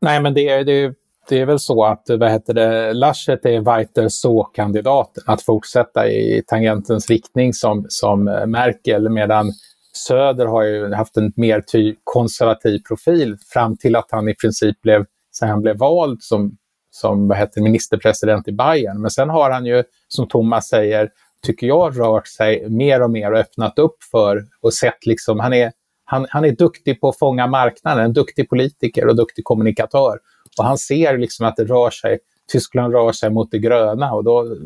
Nej, 0.00 0.22
men 0.22 0.34
det, 0.34 0.62
det, 0.62 0.94
det 1.28 1.40
är 1.40 1.46
väl 1.46 1.58
så 1.58 1.84
att 1.84 2.02
vad 2.08 2.30
heter 2.30 2.54
det, 2.54 2.92
Laschet 2.92 3.46
är 3.46 3.60
Weiter 3.60 4.08
så-kandidaten, 4.08 5.22
att 5.26 5.42
fortsätta 5.42 6.08
i 6.08 6.42
tangentens 6.46 7.10
riktning 7.10 7.54
som, 7.54 7.86
som 7.88 8.24
Merkel, 8.46 9.08
medan 9.08 9.52
Söder 9.98 10.46
har 10.46 10.62
ju 10.62 10.94
haft 10.94 11.16
en 11.16 11.32
mer 11.36 11.60
ty 11.60 11.94
konservativ 12.04 12.78
profil 12.88 13.36
fram 13.52 13.76
till 13.76 13.96
att 13.96 14.08
han 14.10 14.28
i 14.28 14.34
princip 14.34 14.82
blev, 14.82 15.04
sen 15.38 15.48
han 15.48 15.60
blev 15.60 15.76
vald 15.76 16.22
som, 16.22 16.56
som 16.90 17.28
vad 17.28 17.38
heter, 17.38 17.60
ministerpresident 17.60 18.48
i 18.48 18.52
Bayern. 18.52 19.00
Men 19.00 19.10
sen 19.10 19.30
har 19.30 19.50
han 19.50 19.66
ju, 19.66 19.84
som 20.08 20.28
Thomas 20.28 20.68
säger, 20.68 21.08
tycker 21.42 21.66
jag, 21.66 22.00
rört 22.00 22.26
sig 22.26 22.68
mer 22.68 23.02
och 23.02 23.10
mer 23.10 23.32
och 23.32 23.38
öppnat 23.38 23.78
upp 23.78 24.02
för 24.10 24.46
och 24.60 24.74
sett 24.74 25.06
liksom, 25.06 25.40
han 25.40 25.52
är, 25.52 25.72
han, 26.04 26.26
han 26.30 26.44
är 26.44 26.52
duktig 26.52 27.00
på 27.00 27.08
att 27.08 27.18
fånga 27.18 27.46
marknaden, 27.46 28.04
en 28.04 28.12
duktig 28.12 28.48
politiker 28.48 29.06
och 29.06 29.16
duktig 29.16 29.44
kommunikatör. 29.44 30.18
Och 30.58 30.64
han 30.64 30.78
ser 30.78 31.18
liksom 31.18 31.46
att 31.46 31.56
det 31.56 31.64
rör 31.64 31.90
sig, 31.90 32.18
Tyskland 32.52 32.92
rör 32.92 33.12
sig 33.12 33.30
mot 33.30 33.50
det 33.50 33.58
gröna 33.58 34.12
och 34.12 34.24
då 34.24 34.56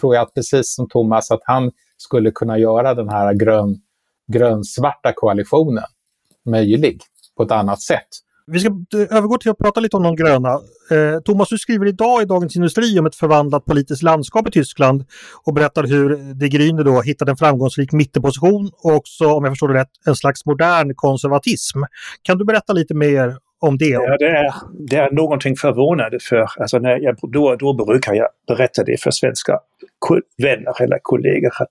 tror 0.00 0.14
jag 0.14 0.22
att 0.22 0.34
precis 0.34 0.74
som 0.74 0.88
Thomas 0.88 1.30
att 1.30 1.42
han 1.44 1.72
skulle 1.96 2.30
kunna 2.30 2.58
göra 2.58 2.94
den 2.94 3.08
här 3.08 3.34
grön, 3.34 3.80
grönsvarta 4.32 5.12
koalitionen 5.12 5.84
möjlig 6.44 7.02
på 7.36 7.42
ett 7.42 7.50
annat 7.50 7.80
sätt. 7.80 8.08
Vi 8.46 8.60
ska 8.60 8.70
övergå 9.10 9.38
till 9.38 9.50
att 9.50 9.58
prata 9.58 9.80
lite 9.80 9.96
om 9.96 10.02
de 10.02 10.16
gröna. 10.16 10.52
Eh, 10.90 11.20
Thomas, 11.24 11.48
du 11.48 11.58
skriver 11.58 11.86
idag 11.86 12.22
i 12.22 12.24
Dagens 12.24 12.56
Industri 12.56 12.98
om 12.98 13.06
ett 13.06 13.14
förvandlat 13.14 13.64
politiskt 13.64 14.02
landskap 14.02 14.48
i 14.48 14.50
Tyskland 14.50 15.04
och 15.44 15.54
berättar 15.54 15.84
hur 15.84 16.34
De 16.34 16.46
Grüne 16.46 16.82
då 16.82 17.00
hittade 17.00 17.30
en 17.30 17.36
framgångsrik 17.36 17.92
mittenposition 17.92 18.70
och 18.84 18.94
också, 18.94 19.32
om 19.32 19.44
jag 19.44 19.52
förstår 19.52 19.68
det 19.68 19.80
rätt, 19.80 19.90
en 20.06 20.16
slags 20.16 20.46
modern 20.46 20.94
konservatism. 20.94 21.78
Kan 22.22 22.38
du 22.38 22.44
berätta 22.44 22.72
lite 22.72 22.94
mer 22.94 23.36
om 23.60 23.78
det? 23.78 23.88
Ja, 23.88 24.16
det 24.18 24.26
är, 24.26 24.54
det 24.88 24.96
är 24.96 25.10
någonting 25.10 25.56
förvånande 25.56 26.18
för, 26.20 26.46
alltså 26.60 26.78
när 26.78 26.98
jag, 27.00 27.16
då, 27.32 27.56
då 27.56 27.84
brukar 27.86 28.14
jag 28.14 28.28
berätta 28.48 28.84
det 28.84 29.00
för 29.00 29.10
svenska 29.10 29.58
vänner 30.42 30.82
eller 30.82 30.98
kollegor 31.02 31.52
att 31.58 31.70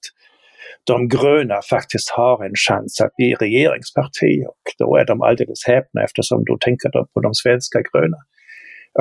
de 0.84 1.08
gröna 1.08 1.60
faktiskt 1.70 2.10
har 2.10 2.46
en 2.46 2.56
chans 2.68 3.02
att 3.02 3.16
bli 3.16 3.34
regeringsparti 3.34 4.46
och 4.48 4.64
då 4.80 4.96
är 4.96 5.06
de 5.06 5.22
alldeles 5.22 5.68
häpna 5.68 6.04
eftersom 6.04 6.44
då 6.46 6.58
tänker 6.58 6.90
de 6.92 7.08
på 7.14 7.22
de 7.22 7.34
svenska 7.34 7.80
gröna. 7.92 8.18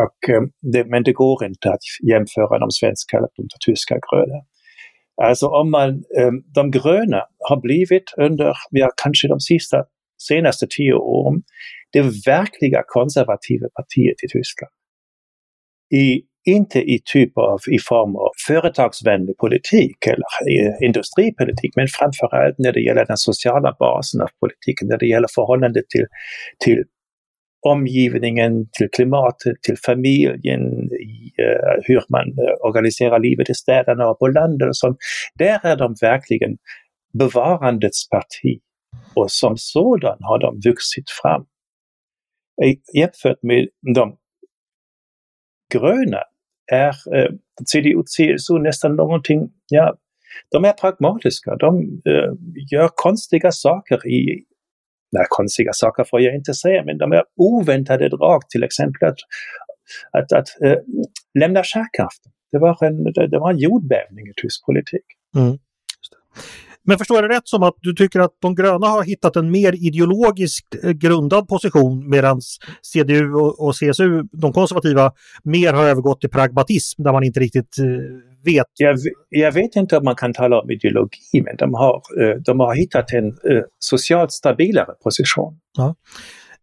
Och, 0.04 0.34
eh, 0.34 0.42
det, 0.72 0.84
men 0.84 1.02
det 1.02 1.12
går 1.12 1.44
inte 1.44 1.70
att 1.70 1.84
jämföra 2.10 2.58
de 2.58 2.70
svenska 2.70 3.18
och 3.20 3.30
de 3.36 3.48
tyska 3.66 3.98
gröna. 4.10 4.38
Alltså 5.22 5.46
om 5.46 5.70
man, 5.70 5.90
eh, 5.90 6.32
de 6.54 6.70
gröna 6.70 7.22
har 7.48 7.60
blivit 7.60 8.08
under, 8.16 8.54
ja, 8.70 8.90
kanske 9.02 9.28
de 9.28 9.40
sista, 9.40 9.84
senaste 10.28 10.66
tio 10.76 10.94
åren, 10.94 11.42
det 11.92 12.02
verkliga 12.26 12.82
konservativa 12.86 13.68
partiet 13.76 14.24
i 14.24 14.28
Tyskland. 14.28 14.72
I 15.94 16.22
inte 16.46 16.78
i 16.78 17.00
typ 17.04 17.38
av, 17.38 17.58
i 17.70 17.78
form 17.78 18.16
av 18.16 18.30
företagsvänlig 18.46 19.36
politik 19.36 20.06
eller 20.06 20.84
industripolitik, 20.84 21.76
men 21.76 21.86
framförallt 21.88 22.58
när 22.58 22.72
det 22.72 22.80
gäller 22.80 23.04
den 23.04 23.16
sociala 23.16 23.76
basen 23.78 24.20
av 24.20 24.28
politiken, 24.40 24.88
när 24.88 24.98
det 24.98 25.06
gäller 25.06 25.28
förhållandet 25.34 25.88
till, 25.88 26.06
till 26.64 26.84
omgivningen, 27.66 28.66
till 28.72 28.88
klimatet, 28.92 29.62
till 29.62 29.76
familjen, 29.86 30.62
i, 30.92 31.42
uh, 31.42 31.82
hur 31.82 32.02
man 32.08 32.28
uh, 32.28 32.68
organiserar 32.68 33.18
livet 33.18 33.50
i 33.50 33.54
städerna 33.54 34.08
och 34.08 34.18
på 34.18 34.26
landet 34.26 34.68
och 34.68 34.76
sånt. 34.76 34.96
Där 35.34 35.60
är 35.66 35.76
de 35.76 35.94
verkligen 36.00 36.56
bevarandets 37.18 38.08
parti 38.08 38.60
och 39.14 39.30
som 39.30 39.56
sådan 39.56 40.18
har 40.20 40.38
de 40.38 40.60
vuxit 40.68 41.10
fram. 41.22 41.46
Jämfört 42.94 43.42
med 43.42 43.68
de 43.94 44.16
gröna 45.72 46.22
är 46.70 47.16
eh, 47.16 47.30
CDU 47.72 48.02
CSU 48.02 48.58
nästan 48.58 48.96
någonting, 48.96 49.50
ja, 49.68 49.96
de 50.50 50.64
är 50.64 50.72
pragmatiska, 50.72 51.56
de 51.56 51.80
eh, 51.82 52.32
gör 52.70 52.90
konstiga 52.94 53.52
saker 53.52 54.08
i, 54.08 54.44
nej 55.12 55.26
konstiga 55.28 55.72
saker 55.72 56.04
får 56.04 56.20
jag 56.20 56.34
inte 56.34 56.54
säga, 56.54 56.84
men 56.84 56.98
de 56.98 57.12
är 57.12 57.22
oväntade 57.36 58.08
drag, 58.08 58.48
till 58.48 58.64
exempel 58.64 59.08
att, 59.08 59.18
att, 60.12 60.32
att 60.32 60.48
äh, 60.62 60.78
lämna 61.38 61.62
kärnkraften. 61.62 62.32
Det 62.52 62.58
var 62.58 62.84
en, 62.84 63.04
det, 63.04 63.28
det 63.28 63.38
var 63.38 63.50
en 63.50 63.58
jordbävning 63.58 64.26
i 64.26 64.32
tysk 64.42 64.66
politik. 64.66 65.04
Mm. 65.36 65.58
Men 66.84 66.98
förstår 66.98 67.16
jag 67.16 67.30
det 67.30 67.36
rätt 67.36 67.48
som 67.48 67.62
att 67.62 67.74
du 67.80 67.94
tycker 67.94 68.20
att 68.20 68.30
de 68.42 68.54
gröna 68.54 68.86
har 68.86 69.04
hittat 69.04 69.36
en 69.36 69.50
mer 69.50 69.86
ideologiskt 69.86 70.84
eh, 70.84 70.90
grundad 70.90 71.48
position 71.48 72.10
medan 72.10 72.40
CDU 72.82 73.32
och, 73.34 73.74
CSU, 73.74 74.22
de 74.32 74.52
konservativa, 74.52 75.12
mer 75.44 75.72
har 75.72 75.84
övergått 75.84 76.20
till 76.20 76.30
pragmatism 76.30 77.02
där 77.02 77.12
man 77.12 77.24
inte 77.24 77.40
riktigt 77.40 77.78
eh, 77.78 77.86
vet? 78.44 78.66
Jag, 78.78 78.98
jag, 79.28 79.52
vet 79.52 79.76
inte 79.76 79.96
om 79.96 80.04
man 80.04 80.16
kan 80.16 80.32
tala 80.32 80.60
om 80.60 80.70
ideologi, 80.70 81.42
men 81.44 81.56
de 81.56 81.74
har, 81.74 82.02
eh, 82.20 82.36
de 82.36 82.60
har 82.60 82.74
hittat 82.74 83.12
en 83.12 83.32
socialt 83.78 84.32
stabilare 84.32 84.94
position. 85.04 85.58
Ja. 85.76 85.94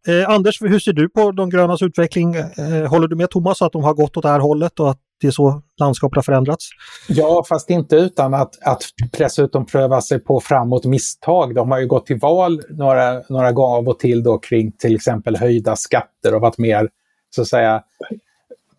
Eh, 0.08 0.30
Anders, 0.30 0.62
hur 0.62 0.80
ser 0.80 0.94
du 0.94 1.10
på 1.10 1.32
de 1.32 1.50
grönas 1.50 1.82
utveckling? 1.82 2.36
Eh, 2.36 2.90
håller 2.90 3.08
du 3.08 3.16
med 3.16 3.30
Thomas 3.30 3.62
att 3.62 3.72
de 3.72 3.84
har 3.84 3.94
gått 3.94 4.18
åt 4.18 4.24
det 4.24 4.30
här 4.30 4.40
hållet 4.40 4.80
och 4.80 4.90
att 4.90 5.00
det 5.22 5.28
är 5.28 5.32
så 5.32 5.62
landskapet 5.80 6.16
har 6.16 6.24
förändrats? 6.24 6.70
Ja, 7.08 7.44
fast 7.50 7.70
inte 7.70 7.96
utan 7.96 8.34
att, 8.34 8.64
att 8.64 8.84
dessutom 9.18 9.66
pröva 9.66 10.02
sig 10.02 10.20
på 10.20 10.40
framåt 10.40 10.86
misstag. 10.86 11.56
De 11.56 11.72
har 11.72 11.80
ju 11.80 11.88
gått 11.88 12.06
till 12.06 12.20
val 12.20 12.62
några, 12.70 13.22
några 13.30 13.52
gånger 13.52 13.78
av 13.78 13.88
och 13.88 14.00
till 14.00 14.24
då 14.24 14.38
kring 14.38 14.72
till 14.72 14.96
exempel 14.96 15.38
höjda 15.38 15.76
skatter 15.76 16.36
och 16.36 16.42
varit 16.42 16.58
mer 16.58 16.90
så 17.36 17.42
att 17.42 17.48
säga 17.48 17.84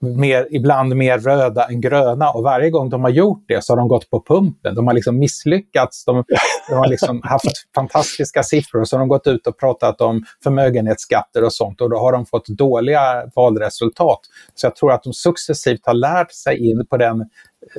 mer, 0.00 0.48
ibland 0.50 0.96
mer 0.96 1.18
röda 1.18 1.64
än 1.64 1.80
gröna 1.80 2.30
och 2.30 2.42
varje 2.42 2.70
gång 2.70 2.90
de 2.90 3.02
har 3.02 3.10
gjort 3.10 3.44
det 3.48 3.64
så 3.64 3.72
har 3.72 3.76
de 3.76 3.88
gått 3.88 4.10
på 4.10 4.24
pumpen. 4.28 4.74
De 4.74 4.86
har 4.86 4.94
liksom 4.94 5.18
misslyckats. 5.18 6.04
De, 6.04 6.24
de 6.68 6.74
har 6.74 6.86
liksom 6.86 7.20
haft 7.24 7.74
fantastiska 7.74 8.42
siffror 8.42 8.80
och 8.80 8.88
så 8.88 8.96
har 8.96 9.00
de 9.00 9.08
gått 9.08 9.26
ut 9.26 9.46
och 9.46 9.58
pratat 9.58 10.00
om 10.00 10.24
förmögenhetsskatter 10.44 11.44
och 11.44 11.52
sånt 11.52 11.80
och 11.80 11.90
då 11.90 11.98
har 11.98 12.12
de 12.12 12.26
fått 12.26 12.48
dåliga 12.48 13.30
valresultat. 13.34 14.20
Så 14.54 14.66
jag 14.66 14.76
tror 14.76 14.92
att 14.92 15.02
de 15.02 15.12
successivt 15.12 15.86
har 15.86 15.94
lärt 15.94 16.32
sig 16.32 16.70
in 16.70 16.86
på 16.86 16.96
den, 16.96 17.26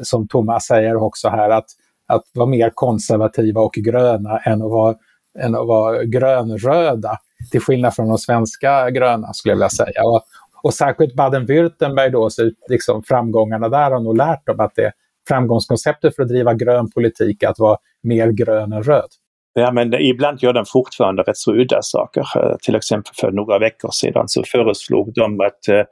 som 0.01 0.27
Thomas 0.27 0.65
säger 0.65 0.95
också 0.95 1.29
här, 1.29 1.49
att, 1.49 1.67
att 2.07 2.23
vara 2.33 2.49
mer 2.49 2.71
konservativa 2.73 3.61
och 3.61 3.73
gröna 3.73 4.37
än 4.37 4.61
att 4.61 4.71
vara, 4.71 4.95
än 5.39 5.55
att 5.55 5.67
vara 5.67 6.03
grönröda. 6.03 7.17
Till 7.51 7.61
skillnad 7.61 7.95
från 7.95 8.07
de 8.07 8.17
svenska 8.17 8.89
gröna 8.89 9.33
skulle 9.33 9.51
jag 9.51 9.57
vilja 9.57 9.69
säga. 9.69 10.03
Och, 10.03 10.23
och 10.63 10.73
särskilt 10.73 11.15
Baden-Württemberg 11.15 12.09
då, 12.09 12.29
så 12.29 12.51
liksom 12.69 13.03
framgångarna 13.03 13.69
där 13.69 13.91
har 13.91 13.99
nog 13.99 14.17
lärt 14.17 14.47
dem 14.47 14.59
att 14.59 14.75
det 14.75 14.91
framgångskonceptet 15.27 16.15
för 16.15 16.23
att 16.23 16.29
driva 16.29 16.53
grön 16.53 16.91
politik 16.91 17.43
är 17.43 17.47
att 17.47 17.59
vara 17.59 17.77
mer 18.03 18.27
grön 18.27 18.73
än 18.73 18.83
röd. 18.83 19.09
Ja, 19.53 19.71
men 19.71 19.93
ibland 19.93 20.43
gör 20.43 20.53
de 20.53 20.65
fortfarande 20.65 21.23
rätt 21.23 21.37
så 21.37 21.53
udda 21.53 21.81
saker. 21.81 22.21
Eh, 22.35 22.55
till 22.61 22.75
exempel 22.75 23.11
för 23.15 23.31
några 23.31 23.59
veckor 23.59 23.89
sedan 23.91 24.27
så 24.27 24.43
föreslog 24.43 25.13
de 25.13 25.41
att 25.41 25.67
eh, 25.67 25.83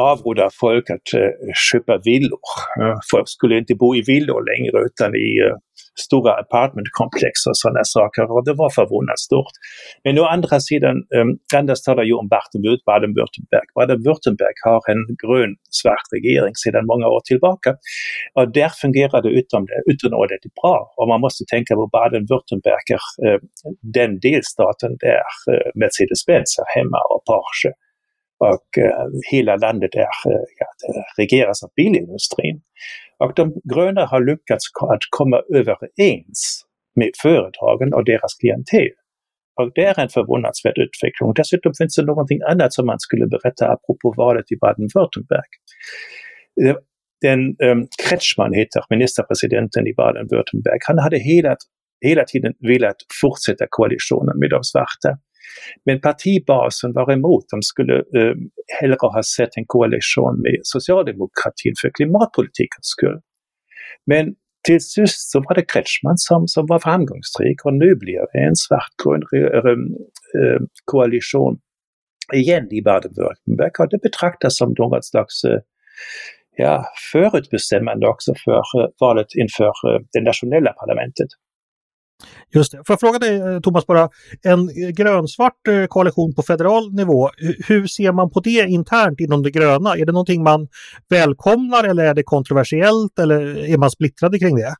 avråda 0.00 0.48
folk 0.60 0.90
att 0.90 1.08
uh, 1.14 1.52
köpa 1.70 1.98
villor. 2.04 2.40
Folk 3.12 3.28
skulle 3.28 3.58
inte 3.58 3.74
bo 3.74 3.96
i 3.96 4.02
villor 4.02 4.40
längre 4.50 4.76
utan 4.88 5.10
i 5.14 5.28
uh, 5.46 5.56
stora 6.06 6.32
apartmentkomplex 6.42 7.34
och 7.48 7.56
sådana 7.62 7.84
saker 7.96 8.24
och 8.34 8.44
det 8.48 8.54
var 8.62 8.70
förvånat 8.78 9.18
stort. 9.28 9.54
Men 10.04 10.18
å 10.22 10.24
andra 10.36 10.56
sidan, 10.68 10.96
um, 11.18 11.30
Anders 11.60 11.80
talar 11.86 12.04
ju 12.10 12.14
om 12.22 12.28
Baden-Württemberg. 12.90 13.66
Baden-Württemberg 13.78 14.56
har 14.68 14.80
en 14.92 15.02
grön-svart 15.22 16.06
regering 16.16 16.54
sedan 16.64 16.84
många 16.92 17.06
år 17.14 17.22
tillbaka 17.30 17.70
och 18.36 18.52
där 18.58 18.72
fungerar 18.82 19.18
det 19.22 19.32
utom, 19.40 19.62
utomordentligt 19.92 20.56
bra. 20.62 20.76
Och 20.98 21.08
man 21.12 21.20
måste 21.26 21.42
tänka 21.54 21.72
på 21.80 21.84
Baden-Württemberg 21.96 22.86
uh, 23.26 23.38
den 23.98 24.10
delstaten 24.26 24.92
där 25.06 25.28
uh, 25.52 25.68
Mercedes-Benz 25.80 26.50
är 26.62 26.68
hemma 26.78 27.00
och 27.12 27.22
Porsche 27.30 27.72
och 28.38 28.78
eh, 28.78 29.06
hela 29.30 29.56
landet 29.56 29.94
är, 29.94 30.00
eh, 30.00 30.44
ja, 30.58 30.66
regeras 31.16 31.62
av 31.62 31.70
bilindustrin. 31.76 32.60
Och 33.18 33.32
de 33.36 33.60
gröna 33.74 34.06
har 34.06 34.20
lyckats 34.20 34.64
att 34.90 35.02
komma 35.10 35.42
överens 35.54 36.64
med 36.94 37.10
företagen 37.22 37.94
och 37.94 38.04
deras 38.04 38.34
klientel. 38.34 38.90
Och 39.60 39.72
det 39.74 39.84
är 39.84 40.00
en 40.00 40.08
förvånansvärd 40.08 40.78
utveckling. 40.78 41.32
Dessutom 41.36 41.72
finns 41.78 41.96
det 41.96 42.04
någonting 42.04 42.40
annat 42.50 42.72
som 42.72 42.86
man 42.86 43.00
skulle 43.00 43.26
berätta 43.26 43.64
apropå 43.72 44.14
valet 44.16 44.52
i 44.52 44.56
Baden-Württemberg. 44.56 45.50
Eh, 46.62 46.76
den 47.20 47.40
um, 47.70 47.86
Kretschmann 48.08 48.52
heter 48.52 48.82
ministerpresidenten 48.90 49.86
i 49.86 49.92
Baden-Württemberg. 49.94 50.78
Han 50.86 50.98
hade 50.98 51.18
hela, 51.18 51.56
hela 52.04 52.24
tiden 52.24 52.52
velat 52.60 52.96
fortsätta 53.20 53.66
koalitionen 53.68 54.38
med 54.38 54.50
de 54.50 54.64
svarta. 54.64 55.18
Men 55.84 56.00
partibasen 56.00 56.92
var 56.92 57.12
emot. 57.12 57.44
De 57.50 57.62
skulle 57.62 57.96
eh, 57.96 58.34
hellre 58.80 58.96
ha 59.00 59.22
sett 59.22 59.56
en 59.56 59.66
koalition 59.66 60.40
med 60.42 60.60
socialdemokratin 60.62 61.74
för 61.80 61.90
klimatpolitikens 61.98 62.88
skull. 62.96 63.20
Men 64.06 64.34
till 64.66 64.80
sist 64.80 65.30
så 65.30 65.40
var 65.40 65.54
det 65.54 65.64
Kretschmann 65.72 66.18
som, 66.18 66.48
som 66.48 66.66
var 66.66 66.78
framgångsrik 66.78 67.64
och 67.64 67.74
nu 67.74 67.94
blir 67.94 68.20
det 68.32 68.38
en 68.48 68.56
svartgrön 68.56 69.22
eh, 69.36 69.70
eh, 70.40 70.60
koalition 70.84 71.58
igen 72.34 72.68
i 72.72 72.80
Baden-Württemberg 72.82 73.70
och 73.78 73.88
det 73.90 74.02
betraktas 74.02 74.56
som 74.56 74.74
något 74.78 75.04
slags 75.04 75.44
eh, 75.44 75.60
ja, 76.56 76.84
förutbestämmande 77.12 78.08
också 78.08 78.34
för 78.44 78.54
valet 79.00 79.26
inför 79.42 79.72
det 80.12 80.20
nationella 80.20 80.72
parlamentet. 80.72 81.28
Just 82.54 82.72
det. 82.72 82.78
Får 82.86 82.92
jag 82.92 83.00
fråga 83.00 83.18
dig 83.18 83.36
eh, 83.36 83.60
Thomas 83.60 83.86
bara, 83.86 84.08
en 84.42 84.60
eh, 84.60 84.88
grönsvart 84.88 85.68
eh, 85.68 85.86
koalition 85.86 86.34
på 86.34 86.42
federal 86.42 86.94
nivå, 86.94 87.30
hur 87.66 87.86
ser 87.86 88.12
man 88.12 88.30
på 88.30 88.40
det 88.40 88.66
internt 88.68 89.20
inom 89.20 89.42
det 89.42 89.50
gröna? 89.50 89.96
Är 89.96 90.06
det 90.06 90.12
någonting 90.12 90.42
man 90.42 90.68
välkomnar 91.08 91.84
eller 91.84 92.04
är 92.04 92.14
det 92.14 92.22
kontroversiellt 92.22 93.18
eller 93.18 93.58
är 93.58 93.78
man 93.78 93.90
splittrade 93.90 94.38
kring 94.38 94.56
det? 94.56 94.74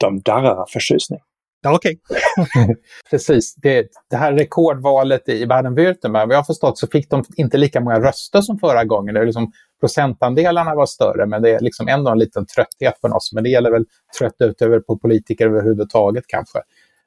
de 0.00 0.20
darrar 0.20 0.56
av 0.56 0.66
förtjusning. 0.72 1.20
Ja, 1.62 1.74
okej. 1.74 2.00
Okay. 2.36 2.74
Precis. 3.10 3.54
Det, 3.54 3.88
det, 4.10 4.16
här 4.16 4.32
rekordvalet 4.32 5.28
i 5.28 5.46
Baden-Württemberg, 5.46 6.26
vad 6.26 6.32
jag 6.32 6.38
har 6.38 6.44
förstått 6.44 6.78
så 6.78 6.86
fick 6.86 7.10
de 7.10 7.24
inte 7.36 7.58
lika 7.58 7.80
många 7.80 8.00
röster 8.00 8.40
som 8.40 8.58
förra 8.58 8.84
gången. 8.84 9.14
Det 9.14 9.20
är 9.20 9.26
liksom, 9.26 9.52
procentandelarna 9.80 10.74
var 10.74 10.86
större, 10.86 11.26
men 11.26 11.42
det 11.42 11.50
är 11.50 11.60
liksom 11.60 11.88
ändå 11.88 12.10
en 12.10 12.18
liten 12.18 12.46
trötthet 12.46 13.00
på 13.00 13.08
oss. 13.08 13.32
Men 13.34 13.44
det 13.44 13.50
gäller 13.50 13.70
väl 13.70 13.84
trött 14.18 14.36
utöver 14.38 14.80
på 14.80 14.98
politiker 14.98 15.46
överhuvudtaget 15.46 16.24
kanske. 16.26 16.58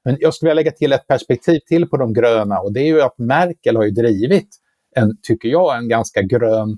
Men 0.05 0.17
jag 0.19 0.33
skulle 0.33 0.50
vilja 0.50 0.62
lägga 0.62 0.72
till 0.72 0.93
ett 0.93 1.07
perspektiv 1.07 1.60
till 1.67 1.89
på 1.89 1.98
de 1.98 2.13
gröna 2.13 2.60
och 2.60 2.74
det 2.74 2.79
är 2.79 2.88
ju 2.88 3.01
att 3.01 3.17
Merkel 3.17 3.75
har 3.75 3.83
ju 3.83 3.91
drivit 3.91 4.50
en, 4.95 5.17
tycker 5.22 5.50
jag, 5.50 5.77
en 5.77 5.88
ganska 5.88 6.22
grön 6.22 6.77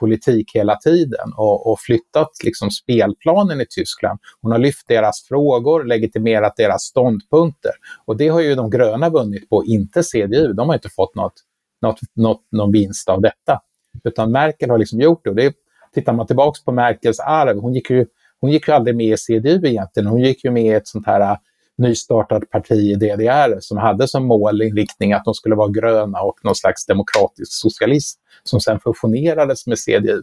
politik 0.00 0.50
hela 0.54 0.76
tiden 0.76 1.32
och, 1.36 1.72
och, 1.72 1.80
flyttat 1.80 2.30
liksom 2.44 2.70
spelplanen 2.70 3.60
i 3.60 3.66
Tyskland. 3.70 4.18
Hon 4.40 4.52
har 4.52 4.58
lyft 4.58 4.88
deras 4.88 5.22
frågor, 5.28 5.84
legitimerat 5.84 6.56
deras 6.56 6.82
ståndpunkter. 6.82 7.72
Och 8.04 8.16
det 8.16 8.28
har 8.28 8.40
ju 8.40 8.54
de 8.54 8.70
gröna 8.70 9.10
vunnit 9.10 9.48
på, 9.48 9.64
inte 9.64 10.02
CDU. 10.02 10.52
De 10.52 10.68
har 10.68 10.74
inte 10.74 10.88
fått 10.88 11.14
något, 11.14 11.34
något, 11.82 11.98
något, 12.14 12.42
någon 12.52 12.72
vinst 12.72 13.08
av 13.08 13.20
detta. 13.20 13.60
Utan 14.04 14.32
Merkel 14.32 14.70
har 14.70 14.78
liksom 14.78 15.00
gjort 15.00 15.24
det. 15.24 15.30
Och 15.30 15.36
det 15.36 15.54
tittar 15.94 16.12
man 16.12 16.26
tillbaka 16.26 16.60
på 16.64 16.72
Merkels 16.72 17.20
arv, 17.20 17.58
hon 17.58 17.74
gick 17.74 17.90
ju, 17.90 18.06
hon 18.40 18.50
gick 18.50 18.68
ju 18.68 18.74
aldrig 18.74 18.96
med 18.96 19.06
i 19.06 19.16
CDU 19.16 19.66
egentligen. 19.66 20.06
Hon 20.06 20.20
gick 20.20 20.44
ju 20.44 20.50
med 20.50 20.64
i 20.64 20.68
ett 20.68 20.88
sånt 20.88 21.06
här 21.06 21.38
nystartat 21.78 22.50
parti 22.50 22.72
i 22.72 22.94
DDR 22.94 23.60
som 23.60 23.78
hade 23.78 24.08
som 24.08 24.26
målinriktning 24.26 25.12
att 25.12 25.24
de 25.24 25.34
skulle 25.34 25.54
vara 25.54 25.68
gröna 25.68 26.20
och 26.20 26.38
någon 26.42 26.54
slags 26.54 26.86
demokratisk 26.86 27.52
socialism 27.52 28.20
som 28.42 28.60
sen 28.60 28.80
fusionerades 28.80 29.66
med 29.66 29.78
CDU. 29.78 30.22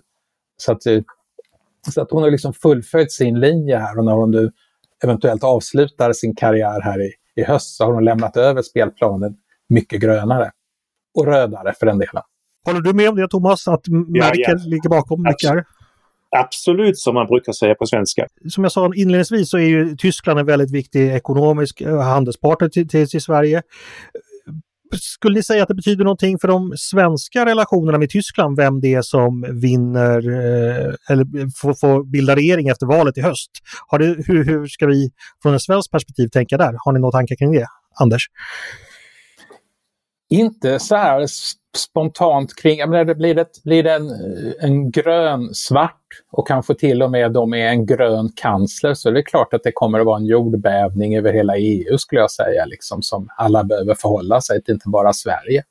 Så 0.57 0.71
att, 0.71 0.85
eh, 0.85 1.01
så 1.89 2.01
att 2.01 2.11
hon 2.11 2.23
har 2.23 2.31
liksom 2.31 2.53
fullföljt 2.53 3.11
sin 3.11 3.39
linje 3.39 3.77
här 3.77 3.97
och 3.97 4.05
när 4.05 4.13
hon 4.13 4.31
nu 4.31 4.51
eventuellt 5.03 5.43
avslutar 5.43 6.13
sin 6.13 6.35
karriär 6.35 6.81
här 6.81 7.01
i, 7.01 7.11
i 7.35 7.43
höst 7.43 7.75
så 7.75 7.85
har 7.85 7.93
hon 7.93 8.05
lämnat 8.05 8.37
över 8.37 8.61
spelplanen 8.61 9.35
mycket 9.69 10.01
grönare. 10.01 10.51
Och 11.13 11.25
rödare 11.25 11.73
för 11.79 11.85
den 11.85 11.97
delen. 11.97 12.23
Håller 12.65 12.81
du 12.81 12.93
med 12.93 13.09
om 13.09 13.15
det 13.15 13.27
Thomas, 13.27 13.67
att 13.67 13.87
Merkel 13.87 14.39
ja, 14.39 14.55
ja. 14.57 14.69
ligger 14.69 14.89
bakom 14.89 15.23
mycket 15.23 15.49
här? 15.49 15.65
Absolut, 16.37 16.97
som 16.97 17.15
man 17.15 17.27
brukar 17.27 17.53
säga 17.53 17.75
på 17.75 17.85
svenska. 17.85 18.27
Som 18.49 18.63
jag 18.63 18.71
sa 18.71 18.91
inledningsvis 18.95 19.49
så 19.49 19.57
är 19.57 19.67
ju 19.67 19.95
Tyskland 19.95 20.39
en 20.39 20.45
väldigt 20.45 20.71
viktig 20.71 21.15
ekonomisk 21.15 21.81
eh, 21.81 21.99
handelspartner 22.01 22.69
till, 22.69 22.87
till, 22.87 23.09
till 23.09 23.21
Sverige. 23.21 23.61
Skulle 24.99 25.35
ni 25.35 25.43
säga 25.43 25.63
att 25.63 25.67
det 25.67 25.75
betyder 25.75 26.03
någonting 26.03 26.39
för 26.39 26.47
de 26.47 26.73
svenska 26.77 27.45
relationerna 27.45 27.97
med 27.97 28.09
Tyskland, 28.09 28.57
vem 28.57 28.81
det 28.81 28.93
är 28.93 29.01
som 29.01 29.45
vinner 29.61 30.17
eh, 30.29 30.93
eller 31.09 31.49
får, 31.61 31.73
får 31.73 32.03
bilda 32.03 32.35
regering 32.35 32.67
efter 32.67 32.85
valet 32.85 33.17
i 33.17 33.21
höst? 33.21 33.51
Har 33.87 33.99
det, 33.99 34.05
hur, 34.05 34.45
hur 34.45 34.67
ska 34.67 34.87
vi 34.87 35.09
från 35.41 35.55
ett 35.55 35.61
svenskt 35.61 35.91
perspektiv 35.91 36.27
tänka 36.27 36.57
där? 36.57 36.75
Har 36.77 36.91
ni 36.91 36.99
några 36.99 37.11
tankar 37.11 37.35
kring 37.35 37.51
det, 37.51 37.67
Anders? 38.01 38.27
Inte 40.29 40.79
så 40.79 40.95
här 40.95 41.27
spontant 41.77 42.55
kring, 42.55 42.79
jag 42.79 42.89
menar, 42.89 43.13
blir 43.13 43.35
det, 43.35 43.63
blir 43.63 43.83
det 43.83 43.93
en, 43.93 44.09
en 44.59 44.91
grön 44.91 45.53
svart 45.53 46.01
och 46.31 46.47
kanske 46.47 46.75
till 46.75 47.03
och 47.03 47.11
med 47.11 47.31
då 47.31 47.45
med 47.45 47.69
en 47.69 47.85
grön 47.85 48.29
kansler 48.35 48.93
så 48.93 49.09
är 49.09 49.13
det 49.13 49.23
klart 49.23 49.53
att 49.53 49.63
det 49.63 49.71
kommer 49.71 49.99
att 49.99 50.05
vara 50.05 50.17
en 50.17 50.25
jordbävning 50.25 51.17
över 51.17 51.33
hela 51.33 51.57
EU 51.57 51.97
skulle 51.97 52.21
jag 52.21 52.31
säga, 52.31 52.65
liksom, 52.65 53.01
som 53.01 53.29
alla 53.37 53.63
behöver 53.63 53.95
förhålla 53.95 54.41
sig 54.41 54.63
till, 54.63 54.73
inte 54.73 54.89
bara 54.89 55.13
Sverige. 55.13 55.63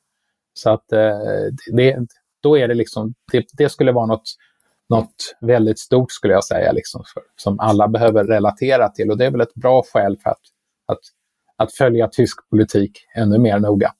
Så 0.53 0.69
att 0.69 0.91
eh, 0.91 1.19
det, 1.71 1.97
då 2.41 2.57
är 2.57 2.67
det 2.67 2.73
liksom, 2.73 3.13
det, 3.31 3.45
det, 3.53 3.69
skulle 3.69 3.91
vara 3.91 4.05
något, 4.05 4.35
något 4.89 5.35
väldigt 5.41 5.79
stort 5.79 6.11
skulle 6.11 6.33
jag 6.33 6.43
säga, 6.43 6.71
liksom, 6.71 7.03
för, 7.13 7.23
som 7.35 7.59
alla 7.59 7.87
behöver 7.87 8.23
relatera 8.23 8.89
till 8.89 9.11
och 9.11 9.17
det 9.17 9.25
är 9.25 9.31
väl 9.31 9.41
ett 9.41 9.53
bra 9.53 9.83
skäl 9.93 10.17
för 10.23 10.29
att, 10.29 10.41
att, 10.85 10.99
att 11.57 11.73
följa 11.73 12.07
tysk 12.07 12.49
politik 12.49 12.91
ännu 13.15 13.37
mer 13.37 13.59
noga. 13.59 13.93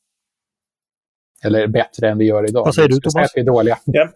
Eller 1.45 1.67
bättre 1.67 2.09
än 2.09 2.17
vi 2.17 2.25
gör 2.25 2.49
idag. 2.49 2.65
Vad 2.65 2.75
säger 2.75 2.89
du 2.89 2.99
Thomas? 2.99 3.25
Att 3.25 3.31
vi 3.35 3.41
är 3.41 3.45
dåliga. 3.45 3.77
Ja. 3.85 4.09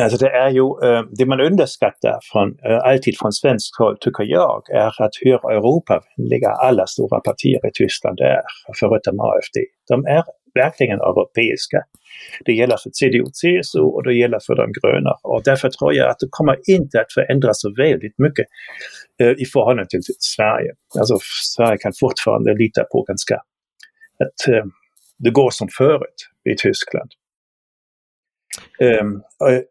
Alltså 0.00 0.18
det 0.18 0.30
är 0.30 0.50
ju, 0.50 0.62
uh, 0.62 1.02
det 1.18 1.26
man 1.26 1.40
underskattar 1.40 2.18
från, 2.32 2.48
uh, 2.48 2.78
alltid 2.84 3.18
från 3.18 3.32
svenskt 3.32 3.78
håll 3.78 3.96
tycker 4.00 4.24
jag, 4.24 4.62
är 4.70 5.02
att 5.02 5.14
hur 5.20 5.50
Europavänliga 5.50 6.50
alla 6.50 6.86
stora 6.86 7.20
partier 7.20 7.66
i 7.66 7.70
Tyskland 7.74 8.20
är, 8.20 8.40
förutom 8.80 9.20
AFD. 9.20 9.56
De 9.88 10.06
är 10.06 10.24
verkligen 10.54 11.00
europeiska. 11.00 11.78
Det 12.44 12.52
gäller 12.52 12.76
för 12.82 12.90
CDU, 12.92 13.24
CSU 13.38 13.80
och 13.80 14.02
det 14.04 14.14
gäller 14.14 14.40
för 14.46 14.54
de 14.56 14.66
gröna. 14.80 15.12
Och 15.22 15.42
därför 15.44 15.68
tror 15.70 15.94
jag 15.94 16.10
att 16.10 16.18
det 16.18 16.26
kommer 16.30 16.56
inte 16.70 17.00
att 17.00 17.12
förändras 17.12 17.60
så 17.60 17.74
väldigt 17.76 18.18
mycket 18.18 18.46
uh, 19.22 19.42
i 19.42 19.44
förhållande 19.52 19.88
till 19.90 20.02
Sverige. 20.18 20.70
Alltså 20.98 21.18
Sverige 21.56 21.78
kan 21.78 21.92
fortfarande 22.00 22.54
lita 22.54 22.84
på 22.84 23.02
ganska 23.02 23.36
att 24.24 24.54
eh, 24.54 24.64
det 25.18 25.30
går 25.30 25.50
som 25.50 25.68
förut 25.78 26.28
i 26.50 26.54
Tyskland. 26.56 27.10
Um, 28.80 29.22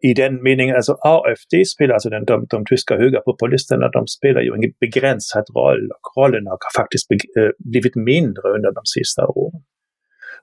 I 0.02 0.14
den 0.14 0.44
meningen, 0.44 0.76
alltså 0.76 0.98
AFD 1.02 1.68
spelar, 1.68 1.94
alltså 1.94 2.10
den, 2.10 2.26
de, 2.26 2.46
de 2.50 2.66
tyska 2.66 2.96
högerpopulisterna, 2.96 3.90
de 3.90 4.08
spelar 4.08 4.42
ju 4.42 4.54
en 4.54 4.74
begränsad 4.80 5.46
roll 5.56 5.90
och 5.92 6.24
rollen 6.24 6.48
har 6.48 6.58
faktiskt 6.82 7.08
be, 7.08 7.16
eh, 7.16 7.52
blivit 7.60 7.96
mindre 7.96 8.50
under 8.50 8.72
de 8.72 8.82
sista 8.86 9.28
åren. 9.28 9.62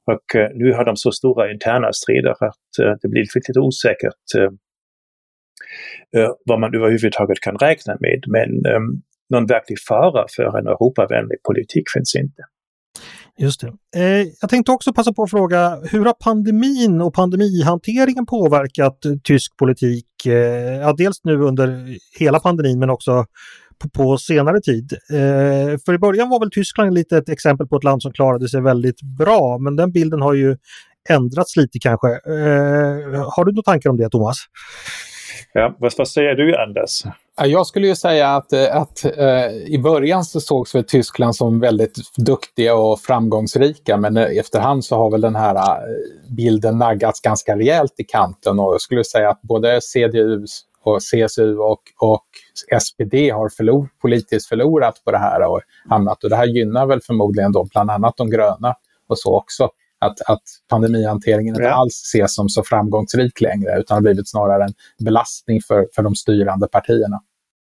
Och 0.07 0.41
uh, 0.41 0.49
nu 0.55 0.73
har 0.73 0.85
de 0.85 0.97
så 0.97 1.13
stora 1.13 1.53
interna 1.53 1.93
strider 1.93 2.31
att 2.31 2.73
uh, 2.83 2.95
det 3.03 3.09
blir 3.09 3.27
lite 3.35 3.61
osäkert 3.61 4.59
vad 6.47 6.61
man 6.61 6.75
överhuvudtaget 6.75 7.41
kan 7.41 7.57
räkna 7.57 7.97
med. 8.01 8.25
Men 8.27 8.75
um, 8.77 9.03
någon 9.31 9.47
verklig 9.47 9.79
fara 9.89 10.27
för 10.37 10.59
en 10.59 10.67
Europavänlig 10.67 11.43
politik 11.43 11.85
finns 11.95 12.15
inte. 12.17 12.43
Just 13.39 13.61
det. 13.61 13.73
Eh, 13.97 14.29
jag 14.41 14.51
tänkte 14.51 14.73
också 14.73 14.93
passa 14.93 15.13
på 15.13 15.23
att 15.23 15.31
fråga, 15.31 15.79
hur 15.91 16.05
har 16.05 16.13
pandemin 16.13 17.01
och 17.01 17.15
pandemihanteringen 17.15 18.27
påverkat 18.27 19.05
eh, 19.05 19.13
tysk 19.25 19.57
politik? 19.57 20.07
Eh, 20.27 20.33
ja, 20.81 20.93
dels 20.93 21.25
nu 21.25 21.41
under 21.41 21.97
hela 22.19 22.41
pandemin 22.41 22.79
men 22.79 22.91
också 22.91 23.27
på, 23.79 23.89
på 23.89 24.19
senare 24.19 24.61
tid. 24.61 24.93
Eh, 25.11 25.79
för 25.85 25.95
i 25.95 25.99
början 25.99 26.29
var 26.29 26.41
väl 26.41 26.51
Tyskland 26.51 26.95
lite 26.95 27.19
ett 27.19 27.29
exempel 27.29 27.67
på 27.67 27.77
ett 27.77 27.85
land 27.85 28.03
som 28.03 28.13
klarade 28.13 28.49
sig 28.49 28.61
väldigt 28.63 29.03
bra, 29.19 29.59
men 29.59 29.77
den 29.77 29.93
bilden 29.93 30.21
har 30.21 30.35
ju 30.35 30.57
ändrats 31.09 31.57
lite 31.57 31.79
kanske. 31.79 32.09
Eh, 32.09 33.31
har 33.37 33.45
du 33.45 33.53
några 33.53 33.63
tankar 33.63 33.91
om 33.91 33.97
det, 33.97 34.09
Thomas? 34.09 34.37
Ja, 35.53 35.75
vad, 35.79 35.93
vad 35.99 36.09
säger 36.09 36.35
du 36.35 36.57
Anders? 36.57 37.03
Jag 37.37 37.67
skulle 37.67 37.87
ju 37.87 37.97
säga 37.97 38.29
att, 38.29 38.53
eh, 38.53 38.77
att 38.77 39.05
eh, 39.05 39.53
i 39.67 39.79
början 39.83 40.25
så 40.25 40.41
sågs 40.41 40.75
väl 40.75 40.85
Tyskland 40.85 41.37
som 41.37 41.61
väldigt 41.61 41.99
duktiga 42.17 42.75
och 42.75 43.01
framgångsrika 43.01 43.97
men 43.97 44.17
eh, 44.17 44.39
efterhand 44.39 44.85
så 44.85 44.97
har 44.97 45.11
väl 45.11 45.21
den 45.21 45.37
här 45.37 45.55
eh, 45.55 46.35
bilden 46.37 46.79
naggats 46.79 47.21
ganska 47.21 47.57
rejält 47.57 47.95
i 47.97 48.05
kanten 48.05 48.59
och 48.59 48.75
jag 48.75 48.81
skulle 48.81 49.05
säga 49.05 49.31
att 49.31 49.43
både 49.43 49.81
CDU 49.81 50.45
och 50.85 50.99
CSU 51.01 51.57
och, 51.57 51.83
och 52.01 52.27
SPD 52.81 53.15
har 53.15 53.49
förlor, 53.49 53.89
politiskt 54.03 54.49
förlorat 54.49 55.05
på 55.05 55.11
det 55.11 55.19
här 55.19 55.49
och 55.49 55.61
hamnat 55.89 56.25
och 56.25 56.31
det 56.31 56.37
här 56.37 56.47
gynnar 56.47 56.87
väl 56.87 57.01
förmodligen 57.01 57.53
då 57.53 57.65
bland 57.73 57.91
annat 57.91 58.17
de 58.17 58.31
gröna 58.31 58.75
och 59.09 59.19
så 59.19 59.37
också 59.37 59.69
att, 60.07 60.21
att 60.27 60.43
pandemihanteringen 60.71 61.55
inte 61.55 61.73
alls 61.73 61.95
ses 61.95 62.35
som 62.35 62.49
så 62.49 62.63
framgångsrik 62.63 63.41
längre 63.41 63.79
utan 63.79 63.95
har 63.95 64.03
blivit 64.03 64.31
snarare 64.31 64.65
en 64.65 64.75
belastning 65.05 65.61
för, 65.69 65.87
för 65.95 66.03
de 66.03 66.15
styrande 66.15 66.69
partierna. 66.69 67.21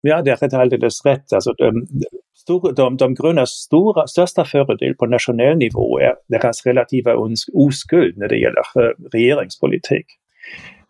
Ja, 0.01 0.23
det 0.23 0.43
är 0.43 0.55
alldeles 0.55 1.05
rätt. 1.05 1.33
Alltså, 1.33 1.53
de, 1.53 1.87
de, 2.77 2.97
de 2.97 3.14
grönas 3.14 3.51
stora, 3.51 4.07
största 4.07 4.45
fördel 4.45 4.95
på 4.95 5.07
nationell 5.07 5.59
nivå 5.59 5.99
är 5.99 6.14
deras 6.29 6.66
relativa 6.66 7.14
oskuld 7.53 8.19
när 8.19 8.29
det 8.29 8.37
gäller 8.38 8.64
eh, 8.77 8.95
regeringspolitik. 9.12 10.07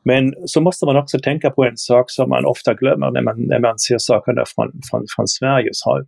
Men 0.05 0.35
så 0.45 0.61
måste 0.61 0.87
man 0.87 0.97
också 0.97 1.19
tänka 1.19 1.51
på 1.51 1.65
en 1.65 1.77
sak 1.77 2.11
som 2.11 2.29
man 2.31 2.45
ofta 2.45 2.75
glömmer 2.75 3.11
när 3.11 3.23
man, 3.23 3.43
när 3.43 3.61
man 3.61 3.79
ser 3.79 3.99
sakerna 3.99 4.45
från, 4.55 4.73
från, 4.91 5.05
från 5.17 5.29
Sveriges 5.29 5.85
håll. 5.85 6.07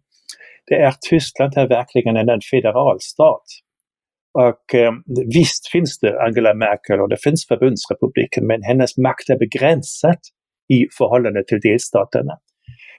Det 0.66 0.74
är 0.74 0.94
Tyskland 1.10 1.56
är 1.56 1.68
verkligen 1.68 2.16
en 2.16 2.40
federalstat. 2.50 3.44
Och 4.38 4.74
eh, 4.74 4.92
visst 5.34 5.68
finns 5.72 5.98
det 5.98 6.22
Angela 6.22 6.54
Merkel 6.54 7.00
och 7.00 7.08
det 7.08 7.22
finns 7.22 7.46
förbundsrepubliken, 7.46 8.46
men 8.46 8.62
hennes 8.62 8.96
makt 8.96 9.30
är 9.30 9.38
begränsad 9.38 10.20
i 10.68 10.86
förhållande 10.98 11.44
till 11.44 11.60
delstaterna. 11.60 12.34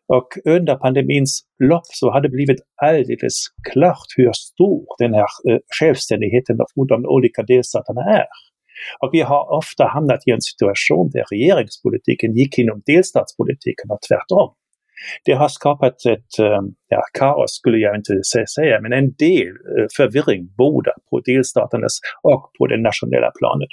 Och 0.08 0.28
under 0.46 0.76
pandemins 0.76 1.42
lopp 1.64 1.86
så 1.86 2.12
har 2.12 2.22
det 2.22 2.30
blivit 2.30 2.62
alldeles 2.82 3.38
klart 3.72 4.10
hur 4.18 4.32
stor 4.34 4.86
den 5.00 5.14
här 5.14 5.28
eh, 5.50 5.60
självständigheten 5.80 6.58
av 6.62 6.88
de 6.88 7.06
olika 7.06 7.44
delstaterna 7.44 8.02
är. 8.02 8.26
Och 9.02 9.10
vi 9.14 9.22
har 9.22 9.58
ofta 9.58 9.84
hamnat 9.88 10.20
i 10.28 10.32
en 10.32 10.42
situation 10.42 11.10
där 11.14 11.24
regeringspolitiken 11.32 12.36
gick 12.36 12.58
inom 12.58 12.82
delstatspolitiken 12.86 13.88
och 13.90 14.00
tvärtom. 14.10 14.50
Det 15.26 15.34
har 15.34 15.48
skapat 15.48 16.06
ett 16.06 16.40
ehm, 16.40 16.66
ja, 16.88 17.02
kaos, 17.14 17.52
skulle 17.52 17.78
jag 17.78 17.96
inte 17.96 18.14
säga, 18.56 18.82
men 18.82 18.94
en 18.94 19.14
del 19.14 19.48
eh, 19.48 19.88
förvirring 19.98 20.54
både 20.58 20.92
på 21.10 21.20
delstaternas 21.20 22.00
och 22.24 22.52
på 22.58 22.68
det 22.68 22.78
nationella 22.78 23.32
planet. 23.40 23.70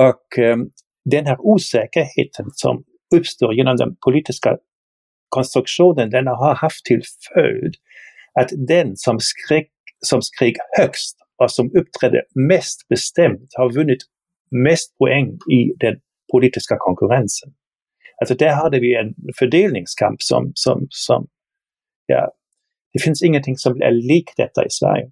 Och 0.00 0.38
um, 0.38 0.70
den 1.04 1.26
här 1.26 1.36
osäkerheten 1.40 2.46
som 2.52 2.84
uppstår 3.16 3.54
genom 3.54 3.76
den 3.76 3.96
politiska 4.04 4.56
konstruktionen, 5.28 6.10
den 6.10 6.26
har 6.26 6.54
haft 6.54 6.84
till 6.84 7.02
följd 7.34 7.74
att 8.40 8.48
den 8.68 8.96
som 8.96 9.20
skrek, 9.20 9.70
som 10.06 10.22
skrek 10.22 10.56
högst 10.78 11.16
och 11.42 11.50
som 11.50 11.66
uppträdde 11.66 12.22
mest 12.34 12.88
bestämt 12.88 13.48
har 13.56 13.72
vunnit 13.72 14.02
mest 14.50 14.98
poäng 14.98 15.28
i 15.52 15.74
den 15.80 15.96
politiska 16.32 16.76
konkurrensen. 16.78 17.52
Alltså 18.20 18.34
där 18.34 18.54
hade 18.54 18.80
vi 18.80 18.94
en 18.96 19.14
fördelningskamp 19.38 20.22
som, 20.22 20.52
som, 20.54 20.86
som 20.90 21.26
ja, 22.06 22.32
det 22.92 22.98
finns 22.98 23.22
ingenting 23.22 23.56
som 23.56 23.82
är 23.82 23.90
likt 23.90 24.36
detta 24.36 24.64
i 24.64 24.70
Sverige. 24.70 25.10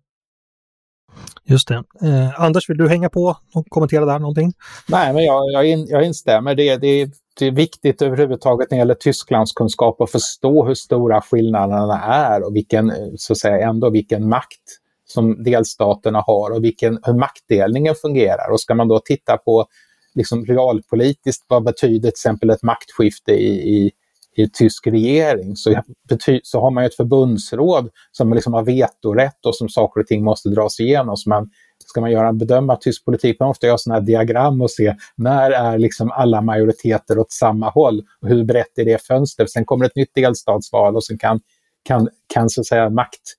Just 1.45 1.69
det. 1.69 1.75
Eh, 2.03 2.41
Anders, 2.41 2.71
vill 2.71 2.77
du 2.77 2.89
hänga 2.89 3.09
på 3.09 3.37
och 3.55 3.67
kommentera 3.69 4.05
där 4.05 4.19
någonting? 4.19 4.53
Nej, 4.89 5.13
men 5.13 5.25
jag, 5.25 5.53
jag, 5.53 5.69
in, 5.69 5.87
jag 5.89 6.05
instämmer. 6.05 6.55
Det, 6.55 6.77
det, 6.77 7.11
det 7.39 7.47
är 7.47 7.51
viktigt 7.51 8.03
överhuvudtaget 8.03 8.71
när 8.71 8.79
det 8.79 8.81
gäller 8.81 8.95
Tysklands 8.95 9.53
kunskap 9.53 10.01
att 10.01 10.11
förstå 10.11 10.67
hur 10.67 10.75
stora 10.75 11.21
skillnaderna 11.21 12.03
är 12.03 12.47
och 12.47 12.57
vilken, 12.57 12.93
så 13.17 13.33
att 13.33 13.39
säga, 13.39 13.69
ändå 13.69 13.91
vilken 13.91 14.29
makt 14.29 14.63
som 15.05 15.43
delstaterna 15.43 16.21
har 16.27 16.51
och 16.51 16.65
vilken, 16.65 16.99
hur 17.03 17.15
maktdelningen 17.15 17.95
fungerar. 17.95 18.53
Och 18.53 18.61
ska 18.61 18.75
man 18.75 18.89
då 18.89 19.01
titta 19.05 19.37
på 19.37 19.67
liksom 20.15 20.47
realpolitiskt, 20.47 21.45
vad 21.49 21.65
betyder 21.65 22.01
till 22.01 22.09
exempel 22.09 22.51
ett 22.51 22.63
maktskifte 22.63 23.33
i, 23.33 23.77
i, 23.77 23.91
i 24.37 24.49
tysk 24.49 24.87
regering? 24.87 25.57
Så, 25.57 25.83
bety, 26.09 26.41
så 26.43 26.61
har 26.61 26.71
man 26.71 26.85
ett 26.85 26.95
förbundsråd 26.95 27.91
som 28.13 28.33
liksom 28.33 28.53
har 28.53 28.63
vetorätt 28.63 29.47
och 29.47 29.57
som 29.57 29.69
saker 29.69 30.01
och 30.01 30.07
ting 30.07 30.25
måste 30.25 30.49
dras 30.49 30.81
igenom. 30.81 31.17
Så 31.17 31.29
man, 31.29 31.51
ska 31.87 32.01
man 32.01 32.11
göra 32.11 32.29
en 32.29 32.39
bedöma 32.39 32.77
tysk 32.77 33.05
politik, 33.05 33.37
man 33.41 33.47
måste 33.47 33.67
göra 33.67 33.79
sådana 33.79 34.01
här 34.01 34.07
diagram 34.07 34.63
och 34.63 34.71
se 34.71 34.97
när 35.17 35.51
är 35.51 35.79
liksom 35.79 36.11
alla 36.11 36.41
majoriteter 36.41 37.19
åt 37.19 37.33
samma 37.33 37.71
håll 37.71 38.03
och 38.21 38.29
hur 38.29 38.45
brett 38.45 38.79
är 38.79 38.85
det 38.85 39.07
fönstret? 39.07 39.51
Sen 39.51 39.65
kommer 39.65 39.85
ett 39.85 39.97
nytt 39.97 40.15
delstatsval 40.15 40.97
och 40.97 41.05
sen 41.05 41.19
kan, 41.19 41.41
kan, 41.83 42.09
kan 42.35 42.51
så 42.51 42.61
att 42.61 42.67
säga 42.67 42.91
makt, 42.91 43.37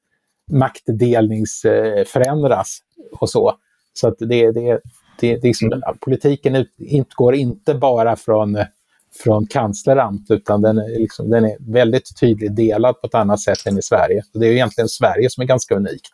maktdelnings 0.52 1.66
eh, 1.66 2.06
förändras 2.06 2.80
och 3.20 3.30
så. 3.30 3.54
Så 3.94 4.08
att 4.08 4.16
det, 4.20 4.52
det, 4.52 4.80
det, 5.20 5.36
det 5.36 5.44
liksom, 5.44 5.82
politiken 6.00 6.56
ut, 6.56 6.72
utgår 6.78 7.36
inte 7.36 7.74
bara 7.74 8.16
från, 8.16 8.58
från 9.24 9.48
kansleramt 9.48 10.26
utan 10.30 10.62
den 10.62 10.78
är, 10.78 11.00
liksom, 11.00 11.30
den 11.30 11.46
är 11.46 11.58
väldigt 11.60 12.20
tydligt 12.20 12.56
delad 12.56 13.02
på 13.02 13.08
ett 13.08 13.16
annat 13.16 13.42
sätt 13.42 13.66
än 13.66 13.78
i 13.78 13.82
Sverige. 13.82 14.24
Och 14.34 14.40
det 14.40 14.48
är 14.48 14.52
egentligen 14.52 14.90
Sverige 14.90 15.30
som 15.30 15.42
är 15.42 15.46
ganska 15.46 15.76
unikt. 15.76 16.12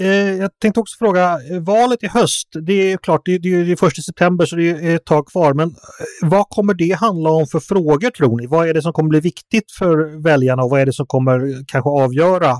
Eh, 0.00 0.34
jag 0.34 0.58
tänkte 0.58 0.80
också 0.80 0.96
fråga, 0.98 1.38
eh, 1.50 1.60
valet 1.60 2.02
i 2.02 2.06
höst, 2.06 2.48
det 2.52 2.92
är 2.92 2.96
klart, 2.96 3.22
det, 3.24 3.32
är 3.32 3.76
först 3.76 3.98
i 3.98 4.02
september 4.02 4.46
så 4.46 4.56
det 4.56 4.70
är 4.70 4.96
ett 4.96 5.04
tag 5.04 5.26
kvar, 5.26 5.52
men 5.54 5.68
eh, 5.68 6.28
vad 6.28 6.48
kommer 6.48 6.74
det 6.74 6.92
handla 6.92 7.30
om 7.30 7.46
för 7.46 7.60
frågor 7.60 8.10
tror 8.10 8.40
ni? 8.40 8.46
Vad 8.46 8.68
är 8.68 8.74
det 8.74 8.82
som 8.82 8.92
kommer 8.92 9.08
bli 9.08 9.20
viktigt 9.20 9.72
för 9.78 10.22
väljarna 10.22 10.62
och 10.62 10.70
vad 10.70 10.80
är 10.80 10.86
det 10.86 10.92
som 10.92 11.06
kommer 11.06 11.64
kanske 11.66 11.90
avgöra 11.90 12.50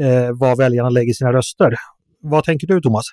eh, 0.00 0.32
var 0.32 0.56
väljarna 0.56 0.90
lägger 0.90 1.12
sina 1.12 1.32
röster? 1.32 1.74
Vad 2.20 2.44
tänker 2.44 2.66
du 2.66 2.80
Thomas? 2.80 3.06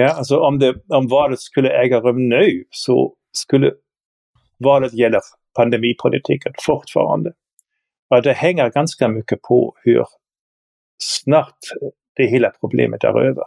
Ja, 0.00 0.08
alltså 0.08 0.40
om, 0.40 0.58
det, 0.58 0.74
om 0.88 1.08
valet 1.08 1.40
skulle 1.40 1.70
äga 1.70 2.00
rum 2.00 2.28
nu 2.28 2.64
så 2.70 3.14
skulle 3.32 3.72
valet 4.58 4.92
gälla 4.92 5.20
pandemipolitiken 5.56 6.52
fortfarande. 6.66 7.32
Och 8.10 8.22
det 8.22 8.32
hänger 8.32 8.70
ganska 8.70 9.08
mycket 9.08 9.42
på 9.42 9.74
hur 9.84 10.04
snabbt 11.02 11.58
det 12.16 12.26
hela 12.26 12.50
problemet 12.60 13.04
är 13.04 13.20
över. 13.20 13.44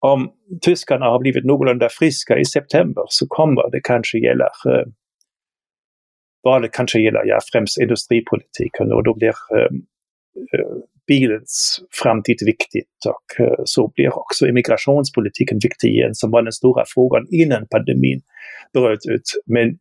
Om 0.00 0.32
tyskarna 0.62 1.06
har 1.06 1.18
blivit 1.18 1.44
någorlunda 1.44 1.88
friska 1.88 2.38
i 2.38 2.44
september 2.44 3.04
så 3.08 3.26
kommer 3.28 3.70
det 3.70 3.80
kanske 3.84 4.18
gälla 4.18 4.44
eh, 4.44 4.86
valet 6.42 6.72
kanske 6.72 7.00
gäller 7.00 7.24
ja, 7.24 7.38
främst 7.52 7.80
industripolitiken 7.80 8.92
och 8.92 9.04
då 9.04 9.14
blir 9.14 9.28
eh, 9.28 9.76
eh 10.52 10.76
bilens 11.06 11.80
framtid 12.02 12.36
viktigt 12.46 13.06
och 13.06 13.44
eh, 13.46 13.62
så 13.64 13.92
blir 13.94 14.18
också 14.18 14.46
immigrationspolitiken 14.46 15.58
viktig 15.62 15.88
igen 15.88 16.14
som 16.14 16.30
var 16.30 16.42
den 16.42 16.52
stora 16.52 16.84
frågan 16.94 17.26
innan 17.30 17.66
pandemin 17.70 18.20
bröt 18.72 19.06
ut. 19.06 19.42
Men 19.46 19.78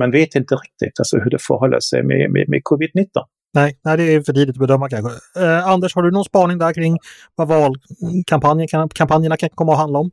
man 0.00 0.10
vet 0.10 0.34
inte 0.34 0.54
riktigt 0.54 0.98
alltså 0.98 1.18
hur 1.18 1.30
det 1.30 1.42
förhåller 1.42 1.80
sig 1.80 2.02
med, 2.02 2.30
med, 2.30 2.48
med 2.48 2.60
covid-19. 2.70 3.06
Nej, 3.54 3.78
nej, 3.84 3.96
det 3.96 4.02
är 4.02 4.20
för 4.20 4.32
tidigt 4.32 4.56
att 4.56 4.60
bedöma 4.60 4.88
kanske. 4.88 5.42
Eh, 5.42 5.66
Anders, 5.66 5.94
har 5.94 6.02
du 6.02 6.10
någon 6.10 6.24
spaning 6.24 6.58
där 6.58 6.72
kring 6.72 6.98
vad 7.34 7.48
valkampanjerna 7.48 8.88
kampanjerna 8.94 9.36
kan 9.36 9.48
komma 9.48 9.72
att 9.72 9.78
handla 9.78 9.98
om? 9.98 10.10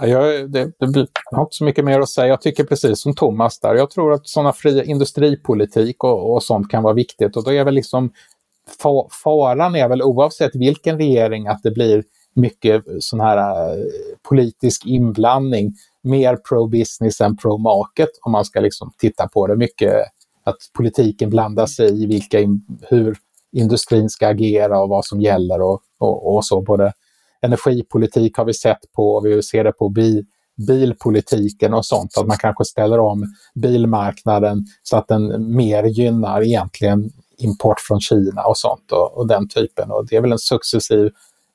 Jag, 0.00 0.52
det, 0.52 0.64
det, 0.64 1.06
jag 1.30 1.38
har 1.38 1.42
inte 1.42 1.56
så 1.56 1.64
mycket 1.64 1.84
mer 1.84 2.00
att 2.00 2.08
säga. 2.08 2.26
Jag 2.26 2.40
tycker 2.40 2.64
precis 2.64 3.00
som 3.00 3.14
Thomas 3.14 3.60
där. 3.60 3.74
Jag 3.74 3.90
tror 3.90 4.12
att 4.12 4.28
sådana 4.28 4.52
fria 4.52 4.84
industripolitik 4.84 6.04
och, 6.04 6.34
och 6.34 6.42
sånt 6.42 6.70
kan 6.70 6.82
vara 6.82 6.94
viktigt. 6.94 7.36
Och 7.36 7.44
då 7.44 7.52
är 7.52 7.64
väl 7.64 7.74
liksom 7.74 8.12
faran 9.24 9.74
är 9.74 9.88
väl 9.88 10.02
oavsett 10.02 10.54
vilken 10.54 10.98
regering 10.98 11.46
att 11.46 11.62
det 11.62 11.70
blir 11.70 12.04
mycket 12.34 12.84
sån 13.00 13.20
här 13.20 13.36
äh, 13.38 13.84
politisk 14.28 14.86
inblandning. 14.86 15.74
Mer 16.02 16.36
pro-business 16.36 17.20
än 17.20 17.36
pro-market 17.36 18.08
om 18.22 18.32
man 18.32 18.44
ska 18.44 18.60
liksom 18.60 18.92
titta 18.98 19.28
på 19.28 19.46
det. 19.46 19.56
Mycket 19.56 19.92
att 20.44 20.56
politiken 20.72 21.30
blandar 21.30 21.66
sig 21.66 22.02
i 22.02 22.06
vilka, 22.06 22.38
hur 22.82 23.16
industrin 23.52 24.10
ska 24.10 24.28
agera 24.28 24.82
och 24.82 24.88
vad 24.88 25.04
som 25.04 25.20
gäller 25.20 25.62
och, 25.62 25.80
och, 25.98 26.34
och 26.34 26.44
så. 26.44 26.60
Både 26.60 26.92
energipolitik 27.40 28.36
har 28.36 28.44
vi 28.44 28.54
sett 28.54 28.92
på, 28.92 29.14
och 29.14 29.26
vi 29.26 29.42
ser 29.42 29.64
det 29.64 29.72
på 29.72 29.88
bi, 29.88 30.24
bilpolitiken 30.66 31.74
och 31.74 31.86
sånt, 31.86 32.18
att 32.18 32.26
man 32.26 32.36
kanske 32.36 32.64
ställer 32.64 33.00
om 33.00 33.34
bilmarknaden 33.54 34.66
så 34.82 34.96
att 34.96 35.08
den 35.08 35.54
mer 35.56 35.84
gynnar 35.84 36.42
egentligen 36.42 37.12
import 37.38 37.80
från 37.80 38.00
Kina 38.00 38.42
och 38.42 38.58
sånt 38.58 38.92
och, 38.92 39.18
och 39.18 39.28
den 39.28 39.48
typen. 39.48 39.90
Och 39.90 40.06
det 40.08 40.16
är 40.16 40.20
väl 40.20 40.32
en 40.32 40.38
successiv 40.38 41.10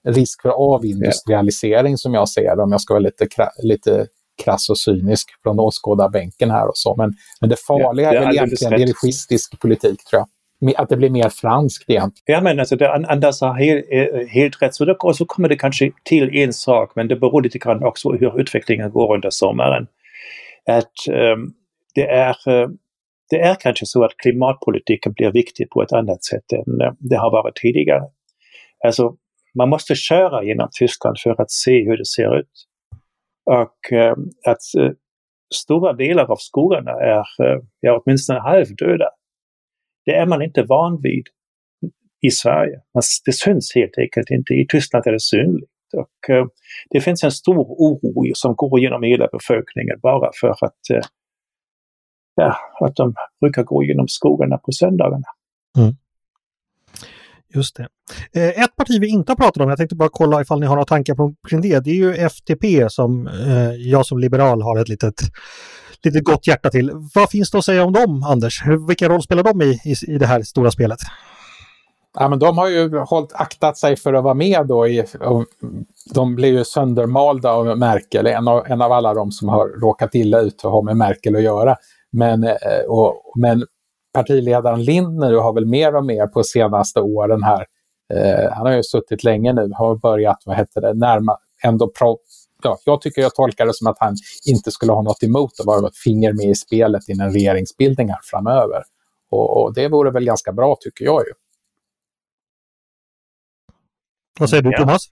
risk 0.07 0.41
för 0.41 0.49
avindustrialisering 0.49 1.97
som 1.97 2.13
jag 2.13 2.29
ser 2.29 2.55
det, 2.55 2.63
om 2.63 2.71
jag 2.71 2.81
ska 2.81 2.93
vara 2.93 3.03
lite, 3.03 3.27
lite 3.63 4.07
krass 4.43 4.69
och 4.69 4.79
cynisk 4.79 5.29
från 5.43 5.59
åskådarbänken 5.59 6.51
här 6.51 6.67
och 6.67 6.77
så. 6.77 6.95
Men, 6.95 7.13
men 7.41 7.49
det 7.49 7.55
farliga 7.67 8.05
ja, 8.05 8.11
det 8.11 8.17
är 8.17 8.25
väl 8.25 8.35
egentligen 8.35 8.77
dirigistisk 8.77 9.59
politik 9.59 10.03
tror 10.03 10.19
jag. 10.19 10.27
Att 10.77 10.89
det 10.89 10.97
blir 10.97 11.09
mer 11.09 11.29
franskt 11.29 11.89
egentligen. 11.89 12.23
Ja, 12.25 12.41
men 12.41 12.59
alltså 12.59 12.75
det, 12.75 12.93
Anders 12.93 13.41
har 13.41 13.53
helt, 13.53 13.85
eh, 13.91 14.27
helt 14.27 14.61
rätt. 14.61 14.75
Så 14.75 14.85
då, 14.85 14.95
och 14.99 15.15
så 15.15 15.25
kommer 15.25 15.49
det 15.49 15.55
kanske 15.55 15.91
till 16.03 16.35
en 16.35 16.53
sak, 16.53 16.91
men 16.95 17.07
det 17.07 17.15
beror 17.15 17.41
lite 17.41 17.57
grann 17.57 17.83
också 17.83 18.11
hur 18.11 18.41
utvecklingen 18.41 18.91
går 18.91 19.15
under 19.15 19.29
sommaren. 19.29 19.87
Att 20.67 20.93
um, 21.09 21.53
det 21.95 22.09
är 22.09 22.35
uh, 22.49 22.69
det 23.29 23.39
är 23.39 23.55
kanske 23.55 23.85
så 23.85 24.03
att 24.03 24.17
klimatpolitiken 24.17 25.13
blir 25.13 25.31
viktig 25.31 25.69
på 25.69 25.81
ett 25.81 25.93
annat 25.93 26.23
sätt 26.23 26.51
än 26.53 26.81
eh, 26.81 26.93
det 26.99 27.15
har 27.15 27.31
varit 27.31 27.55
tidigare. 27.55 28.03
Alltså, 28.85 29.15
man 29.57 29.69
måste 29.69 29.95
köra 29.95 30.43
genom 30.43 30.69
Tyskland 30.79 31.19
för 31.19 31.41
att 31.41 31.51
se 31.51 31.83
hur 31.85 31.97
det 31.97 32.05
ser 32.05 32.39
ut. 32.39 32.51
Och 33.45 33.93
eh, 33.93 34.15
att 34.45 34.79
eh, 34.79 34.91
stora 35.55 35.93
delar 35.93 36.31
av 36.31 36.35
skogarna 36.35 36.91
är 36.91 37.19
eh, 37.19 37.61
ja, 37.79 38.01
åtminstone 38.05 38.39
halvdöda. 38.39 39.09
Det 40.05 40.15
är 40.15 40.25
man 40.25 40.41
inte 40.41 40.63
van 40.63 40.99
vid 41.01 41.23
i 42.21 42.31
Sverige. 42.31 42.79
Det 43.25 43.33
syns 43.33 43.71
helt 43.75 43.97
enkelt 43.97 44.29
inte. 44.29 44.53
I 44.53 44.65
Tyskland 44.69 45.07
är 45.07 45.11
det 45.11 45.19
synligt. 45.19 45.71
Och, 45.97 46.29
eh, 46.29 46.45
det 46.89 47.01
finns 47.01 47.23
en 47.23 47.31
stor 47.31 47.65
oro 47.65 48.31
som 48.33 48.55
går 48.55 48.79
genom 48.79 49.03
hela 49.03 49.27
befolkningen 49.27 49.99
bara 50.01 50.31
för 50.41 50.49
att, 50.49 50.89
eh, 50.93 51.01
ja, 52.41 52.87
att 52.87 52.95
de 52.95 53.13
brukar 53.41 53.63
gå 53.63 53.83
genom 53.83 54.07
skogarna 54.07 54.57
på 54.57 54.71
söndagarna. 54.71 55.27
Mm. 55.77 55.95
Just 57.53 57.75
det. 57.75 57.87
Eh, 58.33 58.63
ett 58.63 58.75
parti 58.75 58.97
vi 59.01 59.07
inte 59.07 59.31
har 59.31 59.37
pratat 59.37 59.63
om, 59.63 59.69
jag 59.69 59.77
tänkte 59.77 59.95
bara 59.95 60.09
kolla 60.11 60.41
ifall 60.41 60.59
ni 60.59 60.65
har 60.65 60.75
några 60.75 60.85
tankar 60.85 61.15
kring 61.49 61.61
det, 61.61 61.79
det 61.79 61.89
är 61.89 61.95
ju 61.95 62.13
FTP 62.13 62.89
som 62.89 63.27
eh, 63.27 63.71
jag 63.73 64.05
som 64.05 64.19
liberal 64.19 64.61
har 64.61 64.77
ett 64.77 64.89
litet, 64.89 65.21
litet 66.03 66.23
gott 66.23 66.47
hjärta 66.47 66.69
till. 66.69 66.91
Vad 67.15 67.29
finns 67.29 67.51
det 67.51 67.57
att 67.57 67.65
säga 67.65 67.83
om 67.83 67.93
dem, 67.93 68.23
Anders? 68.23 68.63
Vilken 68.87 69.09
roll 69.09 69.21
spelar 69.21 69.43
de 69.43 69.61
i, 69.61 69.79
i, 69.85 70.13
i 70.13 70.17
det 70.17 70.25
här 70.25 70.41
stora 70.41 70.71
spelet? 70.71 70.99
Ja, 72.13 72.27
men 72.27 72.39
de 72.39 72.57
har 72.57 72.67
ju 72.67 72.97
hållit, 72.97 73.33
aktat 73.33 73.77
sig 73.77 73.95
för 73.95 74.13
att 74.13 74.23
vara 74.23 74.33
med 74.33 74.67
då. 74.67 74.87
I, 74.87 75.05
de 76.13 76.35
blev 76.35 76.53
ju 76.53 76.63
söndermalda 76.63 77.51
av 77.51 77.77
Merkel, 77.77 78.27
en 78.27 78.47
av, 78.47 78.67
en 78.67 78.81
av 78.81 78.91
alla 78.91 79.13
de 79.13 79.31
som 79.31 79.49
har 79.49 79.67
råkat 79.67 80.15
illa 80.15 80.39
ut 80.39 80.63
och 80.63 80.71
har 80.71 80.81
med 80.81 80.97
Merkel 80.97 81.35
att 81.35 81.41
göra. 81.41 81.75
Men, 82.11 82.43
eh, 82.43 82.83
och, 82.87 83.33
men 83.35 83.63
partiledaren 84.13 84.83
Lindner 84.83 85.33
har 85.33 85.53
väl 85.53 85.65
mer 85.65 85.95
och 85.95 86.05
mer 86.05 86.27
på 86.27 86.43
senaste 86.43 87.01
åren 87.01 87.43
här, 87.43 87.65
eh, 88.13 88.51
han 88.51 88.65
har 88.65 88.73
ju 88.73 88.83
suttit 88.83 89.23
länge 89.23 89.53
nu, 89.53 89.71
har 89.73 89.95
börjat, 89.95 90.37
vad 90.45 90.57
heter 90.57 90.81
det, 90.81 90.93
närma, 90.93 91.37
ändå 91.63 91.91
pro, 91.99 92.17
ja, 92.63 92.77
jag 92.85 93.01
tycker 93.01 93.21
jag 93.21 93.35
tolkar 93.35 93.65
det 93.65 93.73
som 93.73 93.87
att 93.87 93.97
han 93.99 94.15
inte 94.45 94.71
skulle 94.71 94.91
ha 94.91 95.01
något 95.01 95.23
emot 95.23 95.51
att 95.59 95.65
vara 95.65 95.87
ett 95.87 95.97
finger 95.97 96.33
med 96.33 96.45
i 96.45 96.55
spelet 96.55 97.09
i 97.09 97.11
en 97.11 97.33
regeringsbildning 97.33 98.09
här 98.09 98.19
framöver. 98.23 98.83
Och, 99.31 99.63
och, 99.63 99.73
det 99.73 99.87
vore 99.87 100.11
väl 100.11 100.25
ganska 100.25 100.51
bra 100.51 100.77
tycker 100.79 101.05
jag 101.05 101.21
ju. 101.27 101.33
Vad 104.39 104.49
säger 104.49 104.63
du 104.63 104.71
Thomas? 104.71 105.09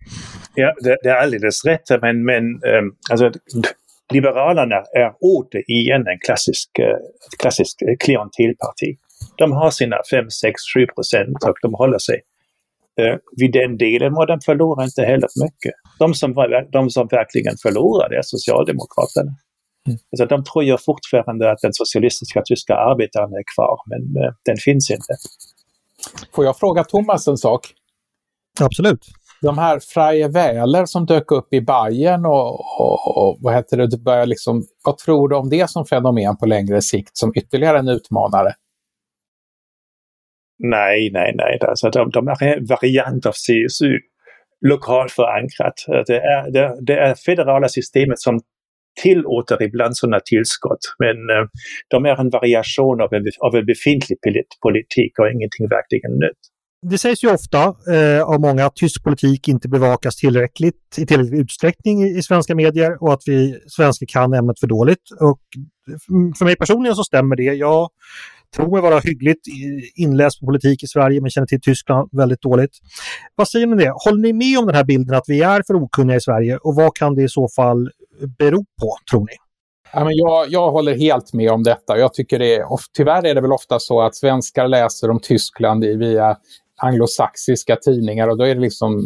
Ja, 0.55 0.73
det, 0.81 0.97
det 1.03 1.09
är 1.09 1.15
alldeles 1.15 1.65
rätt, 1.65 2.01
men, 2.01 2.25
men 2.25 2.43
um, 2.43 2.95
alltså, 3.09 3.31
Liberalerna 4.13 4.75
är 4.75 5.13
återigen 5.19 6.07
en 6.07 6.19
klassisk, 6.25 6.79
eh, 6.79 6.97
klassisk 7.39 7.81
eh, 7.81 7.95
klientelparti. 7.99 8.97
De 9.37 9.51
har 9.51 9.71
sina 9.71 9.97
5, 10.11 10.29
6, 10.29 10.61
7 10.75 10.85
procent 10.85 11.43
och 11.47 11.57
de 11.61 11.73
håller 11.73 11.97
sig 11.97 12.21
eh, 13.01 13.15
vid 13.37 13.51
den 13.51 13.77
delen 13.77 14.13
och 14.17 14.27
de 14.27 14.39
förlorar 14.41 14.83
inte 14.83 15.01
heller 15.01 15.29
mycket. 15.43 15.73
De 15.99 16.13
som, 16.13 16.33
de 16.71 16.89
som 16.89 17.07
verkligen 17.07 17.57
förlorar 17.61 18.13
är 18.13 18.21
Socialdemokraterna. 18.21 19.31
Mm. 19.87 19.99
Alltså, 20.11 20.25
de 20.25 20.43
tror 20.43 20.63
ju 20.63 20.77
fortfarande 20.77 21.51
att 21.51 21.61
den 21.61 21.73
socialistiska 21.73 22.41
tyska 22.41 22.73
arbetaren 22.75 23.33
är 23.33 23.43
kvar, 23.55 23.77
men 23.89 24.33
den 24.45 24.57
finns 24.57 24.91
inte. 24.91 25.13
Får 26.35 26.45
jag 26.45 26.59
fråga 26.59 26.83
Thomas 26.83 27.27
en 27.27 27.37
sak? 27.37 27.61
Absolut 28.59 29.05
de 29.41 29.57
här 29.57 29.79
Freie 29.79 30.27
Wähler 30.27 30.85
som 30.85 31.05
dök 31.05 31.31
upp 31.31 31.53
i 31.53 31.61
Bayern 31.61 32.25
och, 32.25 32.79
och, 32.79 33.17
och 33.17 33.37
vad 33.41 33.55
heter 33.55 33.77
det, 33.77 33.97
börjar 33.97 34.25
liksom, 34.25 34.63
vad 34.85 34.97
tror 34.97 35.29
du 35.29 35.35
om 35.35 35.49
det 35.49 35.69
som 35.69 35.85
fenomen 35.85 36.37
på 36.37 36.45
längre 36.45 36.81
sikt 36.81 37.17
som 37.17 37.31
ytterligare 37.35 37.79
en 37.79 37.87
utmanare? 37.87 38.53
Nej, 40.59 41.09
nej, 41.13 41.33
nej. 41.35 41.59
Alltså, 41.61 41.89
de, 41.89 42.09
de 42.09 42.27
är 42.27 42.43
en 42.43 42.65
variant 42.65 43.25
av 43.25 43.31
CSU, 43.31 43.99
lokalt 44.65 45.11
förankrat. 45.11 45.73
Det 46.07 46.17
är 46.17 46.51
det, 46.51 46.77
det 46.81 46.99
är 46.99 47.15
federala 47.15 47.69
systemet 47.69 48.19
som 48.19 48.39
tillåter 49.01 49.63
ibland 49.63 49.97
sådana 49.97 50.19
tillskott, 50.19 50.79
men 50.99 51.29
eh, 51.29 51.45
de 51.89 52.05
är 52.05 52.19
en 52.19 52.29
variation 52.29 53.01
av 53.01 53.13
en, 53.13 53.23
av 53.39 53.55
en 53.55 53.65
befintlig 53.65 54.17
politik 54.61 55.19
och 55.19 55.31
ingenting 55.31 55.67
verkligen 55.69 56.11
nytt 56.11 56.56
det 56.81 56.97
sägs 56.97 57.23
ju 57.23 57.33
ofta 57.33 57.75
eh, 57.93 58.21
av 58.23 58.41
många 58.41 58.65
att 58.65 58.75
tysk 58.75 59.03
politik 59.03 59.47
inte 59.47 59.69
bevakas 59.69 60.15
tillräckligt 60.15 60.97
i 60.97 61.05
tillräcklig 61.05 61.39
utsträckning 61.39 62.03
i, 62.03 62.17
i, 62.17 62.21
svenska 62.21 62.55
medier 62.55 63.03
och 63.03 63.13
att 63.13 63.21
vi 63.25 63.59
svenskar 63.67 64.05
kan 64.05 64.33
ämnet 64.33 64.59
för 64.59 64.67
dåligt. 64.67 65.11
Och 65.19 65.39
för 66.37 66.45
mig 66.45 66.55
personligen 66.55 66.95
så 66.95 67.03
stämmer 67.03 67.35
det. 67.35 67.43
Jag 67.43 67.89
tror 68.55 68.71
mig 68.71 68.81
vara 68.81 68.99
hyggligt 68.99 69.41
inläst 69.95 70.39
på 70.39 70.45
politik 70.45 70.83
i 70.83 70.87
Sverige 70.87 71.21
men 71.21 71.29
känner 71.29 71.47
till 71.47 71.61
Tyskland 71.61 72.09
väldigt 72.11 72.41
dåligt. 72.41 72.71
Vad 73.35 73.47
säger 73.47 73.67
ni 73.67 73.73
om 73.73 73.79
det? 73.79 73.93
Håller 73.95 74.21
ni 74.21 74.33
med 74.33 74.59
om 74.59 74.65
den 74.65 74.75
här 74.75 74.83
bilden 74.83 75.15
att 75.15 75.25
vi 75.27 75.41
är 75.41 75.63
för 75.67 75.73
okunniga 75.73 76.17
i 76.17 76.21
Sverige 76.21 76.57
och 76.57 76.75
vad 76.75 76.95
kan 76.95 77.15
det 77.15 77.23
i 77.23 77.29
så 77.29 77.47
fall 77.55 77.89
bero 78.37 78.65
på, 78.81 78.97
tror 79.11 79.21
ni? 79.21 79.33
Ja, 79.93 80.03
men 80.03 80.15
jag, 80.15 80.49
jag 80.49 80.71
håller 80.71 80.97
helt 80.97 81.33
med 81.33 81.51
om 81.51 81.63
detta. 81.63 81.97
Jag 81.97 82.13
tycker 82.13 82.39
det 82.39 82.55
är, 82.55 82.65
tyvärr 82.93 83.25
är 83.25 83.35
det 83.35 83.41
väl 83.41 83.51
ofta 83.51 83.79
så 83.79 84.01
att 84.01 84.15
svenskar 84.15 84.67
läser 84.67 85.09
om 85.09 85.19
Tyskland 85.19 85.85
via 85.85 86.37
anglosaxiska 86.77 87.75
tidningar 87.75 88.27
och 88.27 88.37
då 88.37 88.43
är 88.43 88.55
det 88.55 88.61
liksom 88.61 89.03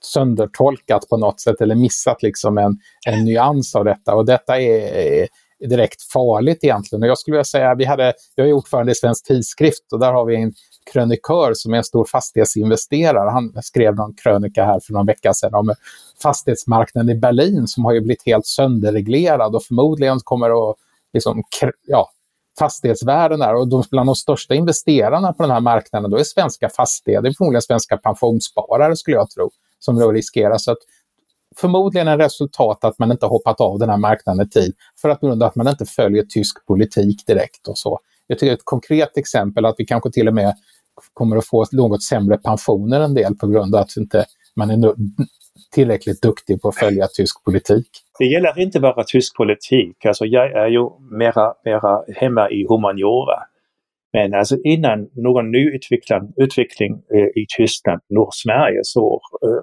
söndertolkat 0.00 1.08
på 1.08 1.16
något 1.16 1.40
sätt 1.40 1.60
eller 1.60 1.74
missat 1.74 2.22
liksom 2.22 2.58
en, 2.58 2.78
en 3.06 3.24
nyans 3.24 3.74
av 3.74 3.84
detta. 3.84 4.14
Och 4.14 4.26
detta 4.26 4.60
är, 4.60 5.28
direkt 5.68 6.02
farligt 6.02 6.64
egentligen. 6.64 7.02
Och 7.02 7.08
jag 7.08 7.18
skulle 7.18 7.34
vilja 7.34 7.44
säga, 7.44 7.74
vi 7.74 7.84
hade, 7.84 8.12
jag 8.34 8.48
är 8.48 8.52
ordförande 8.52 8.92
i 8.92 8.94
Svensk 8.94 9.26
Tidskrift 9.26 9.92
och 9.92 10.00
där 10.00 10.12
har 10.12 10.24
vi 10.24 10.36
en 10.36 10.52
krönikör 10.92 11.54
som 11.54 11.74
är 11.74 11.78
en 11.78 11.84
stor 11.84 12.04
fastighetsinvesterare. 12.04 13.30
Han 13.30 13.62
skrev 13.62 13.94
någon 13.94 14.14
krönika 14.14 14.64
här 14.64 14.80
för 14.86 14.92
någon 14.92 15.06
vecka 15.06 15.34
sedan 15.34 15.54
om 15.54 15.74
fastighetsmarknaden 16.22 17.16
i 17.16 17.20
Berlin 17.20 17.66
som 17.66 17.84
har 17.84 17.92
ju 17.92 18.00
blivit 18.00 18.26
helt 18.26 18.46
sönderreglerad 18.46 19.54
och 19.54 19.62
förmodligen 19.62 20.18
kommer 20.24 20.70
att 20.70 20.76
liksom, 21.12 21.42
ja, 21.86 22.10
fastighetsvärden 22.58 23.42
är 23.42 23.54
och 23.54 23.68
de, 23.68 23.82
bland 23.90 24.08
de 24.08 24.14
största 24.14 24.54
investerarna 24.54 25.32
på 25.32 25.42
den 25.42 25.52
här 25.52 25.60
marknaden 25.60 26.10
då 26.10 26.16
är 26.16 26.24
svenska 26.24 26.68
fastigheter, 26.68 27.32
förmodligen 27.38 27.62
svenska 27.62 27.96
pensionssparare 27.96 28.96
skulle 28.96 29.16
jag 29.16 29.30
tro, 29.30 29.50
som 29.78 29.98
då 29.98 30.12
riskerar. 30.12 30.58
Så 30.58 30.72
att 30.72 30.78
förmodligen 31.56 32.08
en 32.08 32.18
resultat 32.18 32.84
att 32.84 32.98
man 32.98 33.12
inte 33.12 33.26
hoppat 33.26 33.60
av 33.60 33.78
den 33.78 33.90
här 33.90 33.96
marknaden 33.96 34.46
i 34.46 34.50
tid 34.50 34.74
för 35.02 35.08
att 35.08 35.20
grund 35.20 35.42
att 35.42 35.56
man 35.56 35.68
inte 35.68 35.84
följer 35.84 36.22
tysk 36.22 36.66
politik 36.66 37.26
direkt 37.26 37.68
och 37.68 37.78
så. 37.78 37.98
Jag 38.26 38.38
tycker 38.38 38.54
ett 38.54 38.64
konkret 38.64 39.16
exempel 39.16 39.64
att 39.64 39.74
vi 39.78 39.86
kanske 39.86 40.10
till 40.10 40.28
och 40.28 40.34
med 40.34 40.54
kommer 41.14 41.36
att 41.36 41.46
få 41.46 41.66
något 41.72 42.02
sämre 42.02 42.38
pensioner 42.38 43.00
en 43.00 43.14
del 43.14 43.34
på 43.34 43.46
grund 43.46 43.74
av 43.74 43.80
att 43.80 43.96
inte 43.96 44.24
man 44.56 44.70
är 44.70 44.76
tillräckligt 45.70 46.22
duktig 46.22 46.62
på 46.62 46.68
att 46.68 46.76
följa 46.76 47.06
tysk 47.06 47.44
politik. 47.44 47.86
Det 48.18 48.24
gäller 48.24 48.58
inte 48.58 48.80
bara 48.80 49.04
tysk 49.04 49.36
politik. 49.36 50.06
Alltså 50.06 50.26
jag 50.26 50.52
är 50.52 50.66
ju 50.66 50.90
mera, 51.18 51.54
mera 51.64 52.04
hemma 52.16 52.50
i 52.50 52.66
humaniora. 52.68 53.42
Men 54.12 54.34
alltså 54.34 54.56
innan 54.64 55.08
någon 55.14 55.50
ny 55.50 55.70
utveckling, 55.70 56.32
utveckling 56.36 57.02
eh, 57.14 57.42
i 57.42 57.46
Tyskland 57.56 58.00
når 58.08 58.30
Sverige 58.32 58.80
så, 58.82 59.20
eh, 59.44 59.62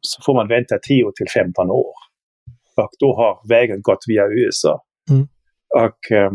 så 0.00 0.22
får 0.22 0.34
man 0.34 0.48
vänta 0.48 0.78
10 0.78 1.12
till 1.16 1.26
15 1.42 1.70
år. 1.70 1.94
Och 2.76 2.90
då 2.98 3.16
har 3.16 3.48
vägen 3.48 3.82
gått 3.82 4.04
via 4.06 4.22
USA. 4.26 4.84
Mm. 5.10 5.28
Och 5.74 6.16
eh, 6.16 6.32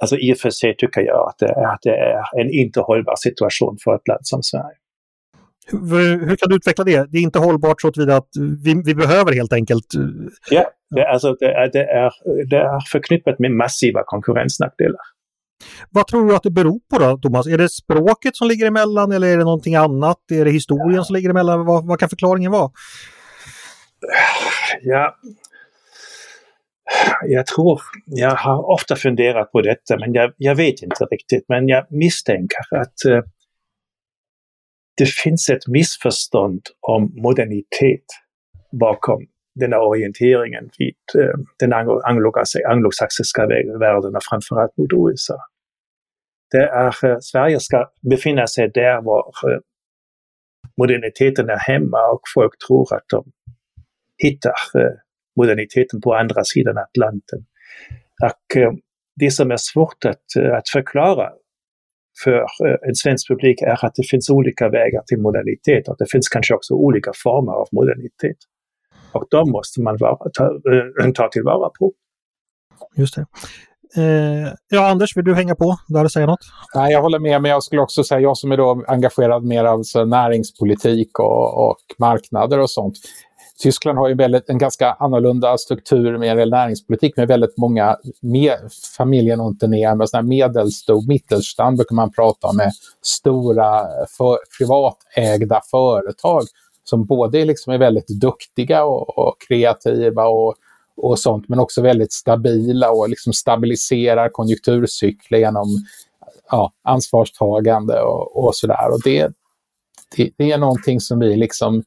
alltså 0.00 0.16
i 0.16 0.32
och 0.32 0.38
för 0.38 0.50
sig 0.50 0.76
tycker 0.76 1.00
jag 1.00 1.28
att 1.28 1.38
det, 1.38 1.68
att 1.72 1.82
det 1.82 1.96
är 1.96 2.40
en 2.40 2.50
inte 2.50 2.80
hållbar 2.80 3.14
situation 3.16 3.76
för 3.84 3.94
ett 3.94 4.08
land 4.08 4.20
som 4.22 4.42
Sverige. 4.42 4.78
Hur, 5.70 6.26
hur 6.26 6.36
kan 6.36 6.48
du 6.48 6.56
utveckla 6.56 6.84
det? 6.84 7.12
Det 7.12 7.18
är 7.18 7.22
inte 7.22 7.38
hållbart 7.38 7.80
så 7.80 7.92
tillvida 7.92 8.16
att 8.16 8.28
vi, 8.64 8.82
vi 8.84 8.94
behöver 8.94 9.32
helt 9.32 9.52
enkelt... 9.52 9.94
Eh, 9.94 10.02
ja, 10.50 10.70
det, 10.90 11.08
alltså 11.08 11.32
det, 11.32 11.46
är, 11.46 11.70
det, 11.72 11.84
är, 11.84 12.12
det 12.50 12.56
är 12.56 12.80
förknippat 12.92 13.38
med 13.38 13.50
massiva 13.50 14.02
konkurrensnackdelar. 14.06 15.00
Vad 15.90 16.06
tror 16.06 16.28
du 16.28 16.36
att 16.36 16.42
det 16.42 16.50
beror 16.50 16.80
på 16.90 16.98
då, 16.98 17.18
Thomas? 17.18 17.46
Är 17.46 17.58
det 17.58 17.68
språket 17.68 18.36
som 18.36 18.48
ligger 18.48 18.66
emellan 18.66 19.12
eller 19.12 19.26
är 19.26 19.36
det 19.36 19.44
någonting 19.44 19.74
annat? 19.74 20.18
Är 20.32 20.44
det 20.44 20.50
historien 20.50 20.96
ja. 20.96 21.04
som 21.04 21.16
ligger 21.16 21.30
emellan? 21.30 21.64
Vad, 21.64 21.86
vad 21.86 22.00
kan 22.00 22.08
förklaringen 22.08 22.52
vara? 22.52 22.70
Ja, 24.82 25.16
jag 27.26 27.46
tror, 27.46 27.80
jag 28.06 28.30
har 28.30 28.70
ofta 28.70 28.96
funderat 28.96 29.52
på 29.52 29.60
detta 29.60 29.98
men 29.98 30.12
jag, 30.12 30.32
jag 30.36 30.54
vet 30.54 30.82
inte 30.82 31.04
riktigt. 31.04 31.44
Men 31.48 31.68
jag 31.68 31.86
misstänker 31.90 32.76
att 32.76 32.94
uh, 33.06 33.22
det 34.96 35.06
finns 35.06 35.50
ett 35.50 35.66
missförstånd 35.68 36.62
om 36.80 37.12
modernitet 37.14 38.04
bakom 38.80 39.26
den 39.54 39.72
här 39.72 39.80
orienteringen 39.80 40.70
vid 40.78 41.24
eh, 41.24 41.38
den 41.58 41.72
anglosaxiska 42.68 43.46
världen 43.80 44.16
och 44.16 44.22
framförallt 44.30 44.76
mot 44.76 45.12
USA. 45.12 45.38
Det 46.50 46.62
är, 46.62 47.04
eh, 47.06 47.16
Sverige 47.20 47.60
ska 47.60 47.90
befinna 48.10 48.46
sig 48.46 48.70
där 48.74 49.02
var 49.02 49.32
eh, 49.50 49.58
moderniteten 50.76 51.50
är 51.50 51.58
hemma 51.58 52.10
och 52.12 52.20
folk 52.34 52.52
tror 52.66 52.94
att 52.94 53.04
de 53.08 53.32
hittar 54.18 54.52
moderniteten 55.36 56.00
på 56.00 56.14
andra 56.14 56.44
sidan 56.44 56.78
Atlanten. 56.78 57.44
Och 58.22 58.56
eh, 58.56 58.72
det 59.16 59.30
som 59.30 59.50
är 59.50 59.56
svårt 59.56 60.04
att, 60.04 60.52
att 60.52 60.68
förklara 60.68 61.30
för 62.24 62.32
eh, 62.32 62.88
en 62.88 62.94
svensk 62.94 63.28
publik 63.28 63.62
är 63.62 63.84
att 63.86 63.94
det 63.94 64.08
finns 64.10 64.30
olika 64.30 64.68
vägar 64.68 65.02
till 65.06 65.18
modernitet 65.18 65.88
och 65.88 65.96
det 65.98 66.06
finns 66.10 66.28
kanske 66.28 66.54
också 66.54 66.74
olika 66.74 67.12
former 67.22 67.52
av 67.52 67.68
modernitet. 67.72 68.36
Och 69.12 69.24
de 69.30 69.50
måste 69.50 69.80
man 69.80 69.96
vara, 69.96 70.30
ta, 70.38 70.50
ta 71.14 71.28
tillvara 71.28 71.70
på. 71.78 71.92
Just 72.96 73.14
det. 73.14 73.26
Eh, 73.96 74.52
ja, 74.68 74.90
Anders, 74.90 75.16
vill 75.16 75.24
du 75.24 75.34
hänga 75.34 75.54
på 75.54 75.76
där 75.88 76.04
och 76.04 76.12
säga 76.12 76.26
något? 76.26 76.40
Nej, 76.74 76.92
jag 76.92 77.02
håller 77.02 77.18
med, 77.18 77.42
men 77.42 77.50
jag 77.50 77.62
skulle 77.62 77.82
också 77.82 78.04
säga, 78.04 78.20
jag 78.20 78.36
som 78.36 78.52
är 78.52 78.56
då 78.56 78.84
engagerad 78.88 79.44
mer 79.44 79.64
av 79.64 79.82
näringspolitik 80.06 81.18
och, 81.18 81.68
och 81.68 81.78
marknader 81.98 82.58
och 82.58 82.70
sånt. 82.70 82.94
Tyskland 83.62 83.98
har 83.98 84.08
ju 84.08 84.14
väldigt, 84.14 84.50
en 84.50 84.58
ganska 84.58 84.92
annorlunda 84.92 85.58
struktur 85.58 86.18
med 86.18 86.48
näringspolitik 86.48 87.16
med 87.16 87.28
väldigt 87.28 87.58
många 87.58 87.96
med, 88.20 88.58
familjen 88.96 89.40
Unternehmen, 89.40 89.98
med 89.98 90.08
sådana 90.08 90.28
medelstor, 90.28 91.08
mittelstand 91.08 91.76
brukar 91.76 91.94
man 91.94 92.12
prata 92.12 92.46
om, 92.46 92.56
med 92.56 92.72
stora 93.02 93.86
för, 94.18 94.38
privatägda 94.58 95.60
företag 95.70 96.42
som 96.84 97.04
både 97.04 97.44
liksom 97.44 97.72
är 97.72 97.78
väldigt 97.78 98.08
duktiga 98.08 98.84
och, 98.84 99.18
och 99.18 99.36
kreativa 99.48 100.26
och, 100.26 100.54
och 100.96 101.18
sånt, 101.18 101.48
men 101.48 101.58
också 101.58 101.82
väldigt 101.82 102.12
stabila 102.12 102.90
och 102.90 103.08
liksom 103.08 103.32
stabiliserar 103.32 104.28
konjunkturcykler 104.28 105.38
genom 105.38 105.66
ja, 106.50 106.72
ansvarstagande 106.82 108.00
och, 108.00 108.44
och 108.44 108.56
sådär. 108.56 108.90
Och 108.92 109.00
det, 109.04 109.32
det, 110.16 110.30
det, 110.36 110.52
är 110.52 110.58
någonting 110.58 111.00
som 111.00 111.18
vi 111.18 111.36
liksom 111.36 111.82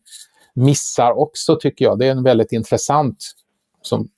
missar 0.54 1.12
också, 1.12 1.56
tycker 1.56 1.86
jag. 1.86 2.00
Det 2.00 2.06
är 2.06 2.12
en 2.12 2.24
väldigt 2.24 2.52
intressant 2.52 3.18
som 3.82 4.10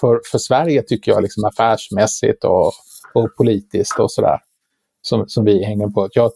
för, 0.00 0.20
för 0.30 0.38
Sverige, 0.38 0.82
tycker 0.82 1.12
jag, 1.12 1.22
liksom 1.22 1.44
affärsmässigt 1.44 2.44
och, 2.44 2.72
och 3.14 3.36
politiskt 3.36 3.98
och 3.98 4.12
sådär, 4.12 4.38
som, 5.02 5.28
som 5.28 5.44
vi 5.44 5.64
hänger 5.64 5.88
på. 5.88 6.08
Jag, 6.12 6.32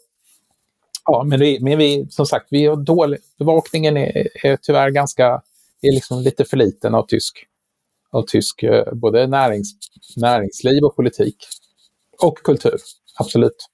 ja, 1.04 1.24
men, 1.26 1.40
vi, 1.40 1.60
men 1.60 1.78
vi, 1.78 2.06
som 2.10 2.26
sagt, 2.26 2.46
vi 2.50 2.66
har 2.66 2.76
dålig, 2.76 3.18
bevakningen 3.38 3.96
är, 3.96 4.46
är 4.46 4.56
tyvärr 4.56 4.90
ganska, 4.90 5.42
är 5.82 5.92
liksom 5.92 6.20
lite 6.20 6.44
för 6.44 6.56
liten 6.56 6.94
av 6.94 7.06
tysk, 7.06 7.46
av 8.10 8.22
tysk 8.22 8.62
eh, 8.62 8.92
både 8.92 9.26
närings, 9.26 9.68
näringsliv 10.16 10.84
och 10.84 10.96
politik. 10.96 11.36
Och 12.22 12.38
kultur, 12.38 12.80
absolut. 13.18 13.68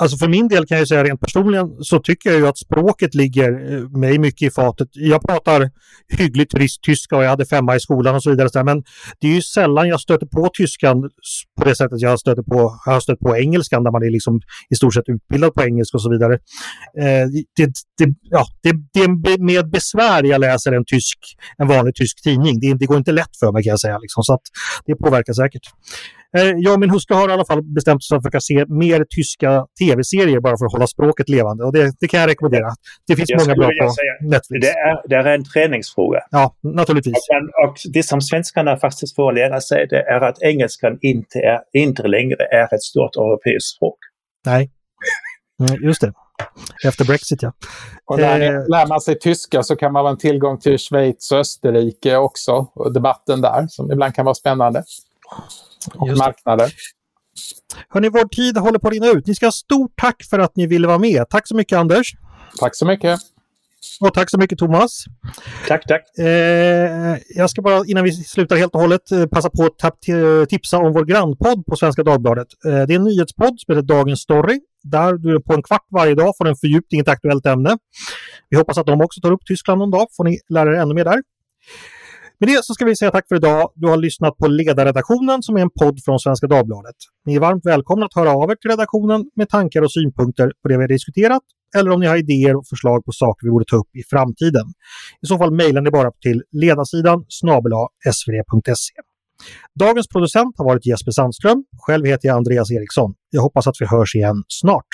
Alltså 0.00 0.16
för 0.16 0.28
min 0.28 0.48
del 0.48 0.66
kan 0.66 0.78
jag 0.78 0.88
säga 0.88 1.04
rent 1.04 1.20
personligen 1.20 1.66
så 1.80 1.98
tycker 1.98 2.30
jag 2.30 2.38
ju 2.38 2.46
att 2.46 2.58
språket 2.58 3.14
ligger 3.14 3.72
eh, 3.72 3.88
mig 3.88 4.18
mycket 4.18 4.42
i 4.42 4.50
fatet. 4.50 4.88
Jag 4.92 5.22
pratar 5.22 5.70
hyggligt 6.18 6.52
tyska 6.86 7.16
och 7.16 7.24
jag 7.24 7.28
hade 7.30 7.46
femma 7.46 7.76
i 7.76 7.80
skolan 7.80 8.14
och 8.14 8.22
så 8.22 8.30
vidare. 8.30 8.64
Men 8.64 8.82
det 9.20 9.28
är 9.28 9.34
ju 9.34 9.42
sällan 9.42 9.88
jag 9.88 10.00
stöter 10.00 10.26
på 10.26 10.48
tyskan 10.58 11.10
på 11.58 11.64
det 11.64 11.76
sättet 11.76 12.00
jag 12.00 12.20
stöter 12.20 12.42
på, 12.42 12.78
jag 12.86 12.92
har 12.92 13.00
stött 13.00 13.18
på 13.18 13.36
engelskan 13.36 13.84
där 13.84 13.90
man 13.90 14.02
är 14.02 14.10
liksom 14.10 14.40
i 14.70 14.74
stort 14.74 14.94
sett 14.94 15.08
utbildad 15.08 15.54
på 15.54 15.62
engelska 15.62 15.96
och 15.96 16.02
så 16.02 16.10
vidare. 16.10 16.34
Eh, 16.98 17.26
det, 17.56 17.66
det, 17.98 18.14
ja, 18.22 18.46
det, 18.62 18.72
det 18.92 19.00
är 19.00 19.38
med 19.38 19.70
besvär 19.70 20.22
jag 20.24 20.40
läser 20.40 20.72
en, 20.72 20.84
tysk, 20.84 21.18
en 21.58 21.68
vanlig 21.68 21.94
tysk 21.94 22.22
tidning. 22.22 22.60
Det, 22.60 22.74
det 22.74 22.86
går 22.86 22.96
inte 22.96 23.12
lätt 23.12 23.36
för 23.40 23.52
mig 23.52 23.62
kan 23.62 23.70
jag 23.70 23.80
säga. 23.80 23.98
Liksom, 23.98 24.22
så 24.22 24.34
att 24.34 24.42
det 24.86 24.96
påverkar 24.96 25.32
säkert. 25.32 25.62
Eh, 26.36 26.52
jag 26.56 26.74
och 26.74 26.80
min 26.80 26.90
hustru 26.90 27.14
har 27.14 27.28
i 27.28 27.32
alla 27.32 27.44
fall 27.44 27.62
bestämt 27.62 27.96
oss 27.96 28.08
för 28.08 28.16
att 28.16 28.22
försöka 28.22 28.40
se 28.40 28.64
mer 28.68 29.04
tyska 29.16 29.66
tv-serier 29.84 30.40
bara 30.40 30.56
för 30.58 30.66
att 30.66 30.72
hålla 30.72 30.86
språket 30.86 31.28
levande. 31.28 31.64
Och 31.64 31.72
det, 31.72 31.94
det 32.00 32.08
kan 32.08 32.20
jag 32.20 32.28
rekommendera. 32.28 32.68
Det 33.06 33.16
finns 33.16 33.30
jag 33.30 33.40
många 33.40 33.54
bra 33.54 33.66
på 33.66 33.90
säga, 33.90 34.30
Netflix. 34.30 34.66
Det 34.66 34.72
är, 34.72 35.08
det 35.08 35.16
är 35.16 35.34
en 35.34 35.44
träningsfråga. 35.44 36.20
Ja, 36.30 36.56
naturligtvis. 36.62 37.14
Och, 37.14 37.68
och, 37.68 37.76
det 37.92 38.02
som 38.02 38.20
svenskarna 38.20 38.76
faktiskt 38.76 39.16
får 39.16 39.32
lära 39.32 39.60
sig 39.60 39.86
det 39.90 40.02
är 40.02 40.20
att 40.20 40.42
engelskan 40.42 40.98
inte, 41.00 41.38
är, 41.38 41.60
inte 41.72 42.08
längre 42.08 42.44
är 42.50 42.74
ett 42.74 42.82
stort 42.82 43.16
europeiskt 43.16 43.76
språk. 43.76 43.98
Nej, 44.46 44.70
just 45.82 46.00
det. 46.00 46.12
Efter 46.84 47.04
Brexit, 47.04 47.42
ja. 47.42 47.52
Och 48.04 48.18
när 48.18 48.40
eh, 48.40 48.68
lär 48.68 48.86
man 48.86 49.00
sig 49.00 49.18
tyska 49.18 49.62
så 49.62 49.76
kan 49.76 49.92
man 49.92 50.04
ha 50.04 50.10
en 50.10 50.18
tillgång 50.18 50.58
till 50.58 50.78
Schweiz 50.78 51.32
och 51.32 51.38
Österrike 51.38 52.16
också. 52.16 52.66
Och 52.74 52.92
debatten 52.92 53.40
där, 53.40 53.66
som 53.68 53.92
ibland 53.92 54.14
kan 54.14 54.24
vara 54.24 54.34
spännande 54.34 54.82
och 55.94 56.08
marknader. 56.08 56.72
Hörni, 57.88 58.08
vår 58.08 58.28
tid 58.28 58.58
håller 58.58 58.78
på 58.78 58.88
att 58.88 58.94
rinna 58.94 59.06
ut. 59.06 59.26
Ni 59.26 59.34
ska 59.34 59.46
ha 59.46 59.52
stort 59.52 59.92
tack 59.96 60.24
för 60.30 60.38
att 60.38 60.56
ni 60.56 60.66
ville 60.66 60.86
vara 60.86 60.98
med. 60.98 61.28
Tack 61.30 61.48
så 61.48 61.56
mycket 61.56 61.78
Anders. 61.78 62.12
Tack 62.58 62.76
så 62.76 62.86
mycket. 62.86 63.20
Och 64.00 64.14
tack 64.14 64.30
så 64.30 64.38
mycket 64.38 64.58
Thomas. 64.58 65.04
Tack, 65.68 65.86
tack. 65.86 66.18
Eh, 66.18 67.16
jag 67.28 67.50
ska 67.50 67.62
bara 67.62 67.84
innan 67.86 68.04
vi 68.04 68.12
slutar 68.12 68.56
helt 68.56 68.74
och 68.74 68.80
hållet 68.80 69.12
eh, 69.12 69.26
passa 69.26 69.50
på 69.50 69.70
att 69.82 70.00
tipsa 70.48 70.78
om 70.78 70.92
vår 70.92 71.04
grannpodd 71.04 71.66
på 71.66 71.76
Svenska 71.76 72.02
Dagbladet. 72.02 72.46
Eh, 72.64 72.70
det 72.70 72.94
är 72.94 72.96
en 72.96 73.04
nyhetspodd 73.04 73.60
som 73.60 73.74
heter 73.74 73.86
Dagens 73.86 74.20
Story. 74.20 74.60
Där 74.82 75.12
du 75.12 75.40
på 75.40 75.54
en 75.54 75.62
kvart 75.62 75.86
varje 75.90 76.14
dag 76.14 76.34
får 76.38 76.48
en 76.48 76.56
fördjupning 76.56 76.98
i 76.98 77.02
ett 77.02 77.08
aktuellt 77.08 77.46
ämne. 77.46 77.78
Vi 78.48 78.56
hoppas 78.56 78.78
att 78.78 78.86
de 78.86 79.00
också 79.00 79.20
tar 79.20 79.32
upp 79.32 79.46
Tyskland 79.46 79.78
någon 79.78 79.90
dag, 79.90 80.06
får 80.16 80.24
ni 80.24 80.38
lära 80.48 80.76
er 80.76 80.80
ännu 80.80 80.94
mer 80.94 81.04
där. 81.04 81.22
Med 82.40 82.48
det 82.48 82.64
så 82.64 82.74
ska 82.74 82.84
vi 82.84 82.96
säga 82.96 83.10
tack 83.10 83.28
för 83.28 83.36
idag. 83.36 83.72
Du 83.74 83.88
har 83.88 83.96
lyssnat 83.96 84.36
på 84.36 84.46
Ledarredaktionen 84.46 85.42
som 85.42 85.56
är 85.56 85.60
en 85.60 85.70
podd 85.70 85.98
från 86.04 86.18
Svenska 86.18 86.46
Dagbladet. 86.46 86.96
Ni 87.26 87.34
är 87.34 87.40
varmt 87.40 87.66
välkomna 87.66 88.06
att 88.06 88.14
höra 88.14 88.30
av 88.30 88.50
er 88.50 88.54
till 88.54 88.70
redaktionen 88.70 89.30
med 89.36 89.48
tankar 89.48 89.82
och 89.82 89.92
synpunkter 89.92 90.52
på 90.62 90.68
det 90.68 90.76
vi 90.76 90.82
har 90.82 90.88
diskuterat 90.88 91.42
eller 91.76 91.90
om 91.90 92.00
ni 92.00 92.06
har 92.06 92.16
idéer 92.16 92.56
och 92.56 92.66
förslag 92.66 93.04
på 93.04 93.12
saker 93.12 93.46
vi 93.46 93.50
borde 93.50 93.64
ta 93.64 93.76
upp 93.76 93.96
i 93.96 94.02
framtiden. 94.10 94.66
I 95.22 95.26
så 95.26 95.38
fall 95.38 95.54
mejlar 95.54 95.80
ni 95.80 95.90
bara 95.90 96.10
till 96.10 96.42
ledarsidan 96.52 97.24
svd.se. 97.30 98.94
Dagens 99.80 100.08
producent 100.08 100.54
har 100.58 100.64
varit 100.64 100.86
Jesper 100.86 101.10
Sandström. 101.10 101.64
Själv 101.86 102.06
heter 102.06 102.28
jag 102.28 102.36
Andreas 102.36 102.70
Eriksson. 102.70 103.14
Jag 103.30 103.42
hoppas 103.42 103.66
att 103.66 103.76
vi 103.80 103.86
hörs 103.86 104.14
igen 104.14 104.44
snart. 104.48 104.86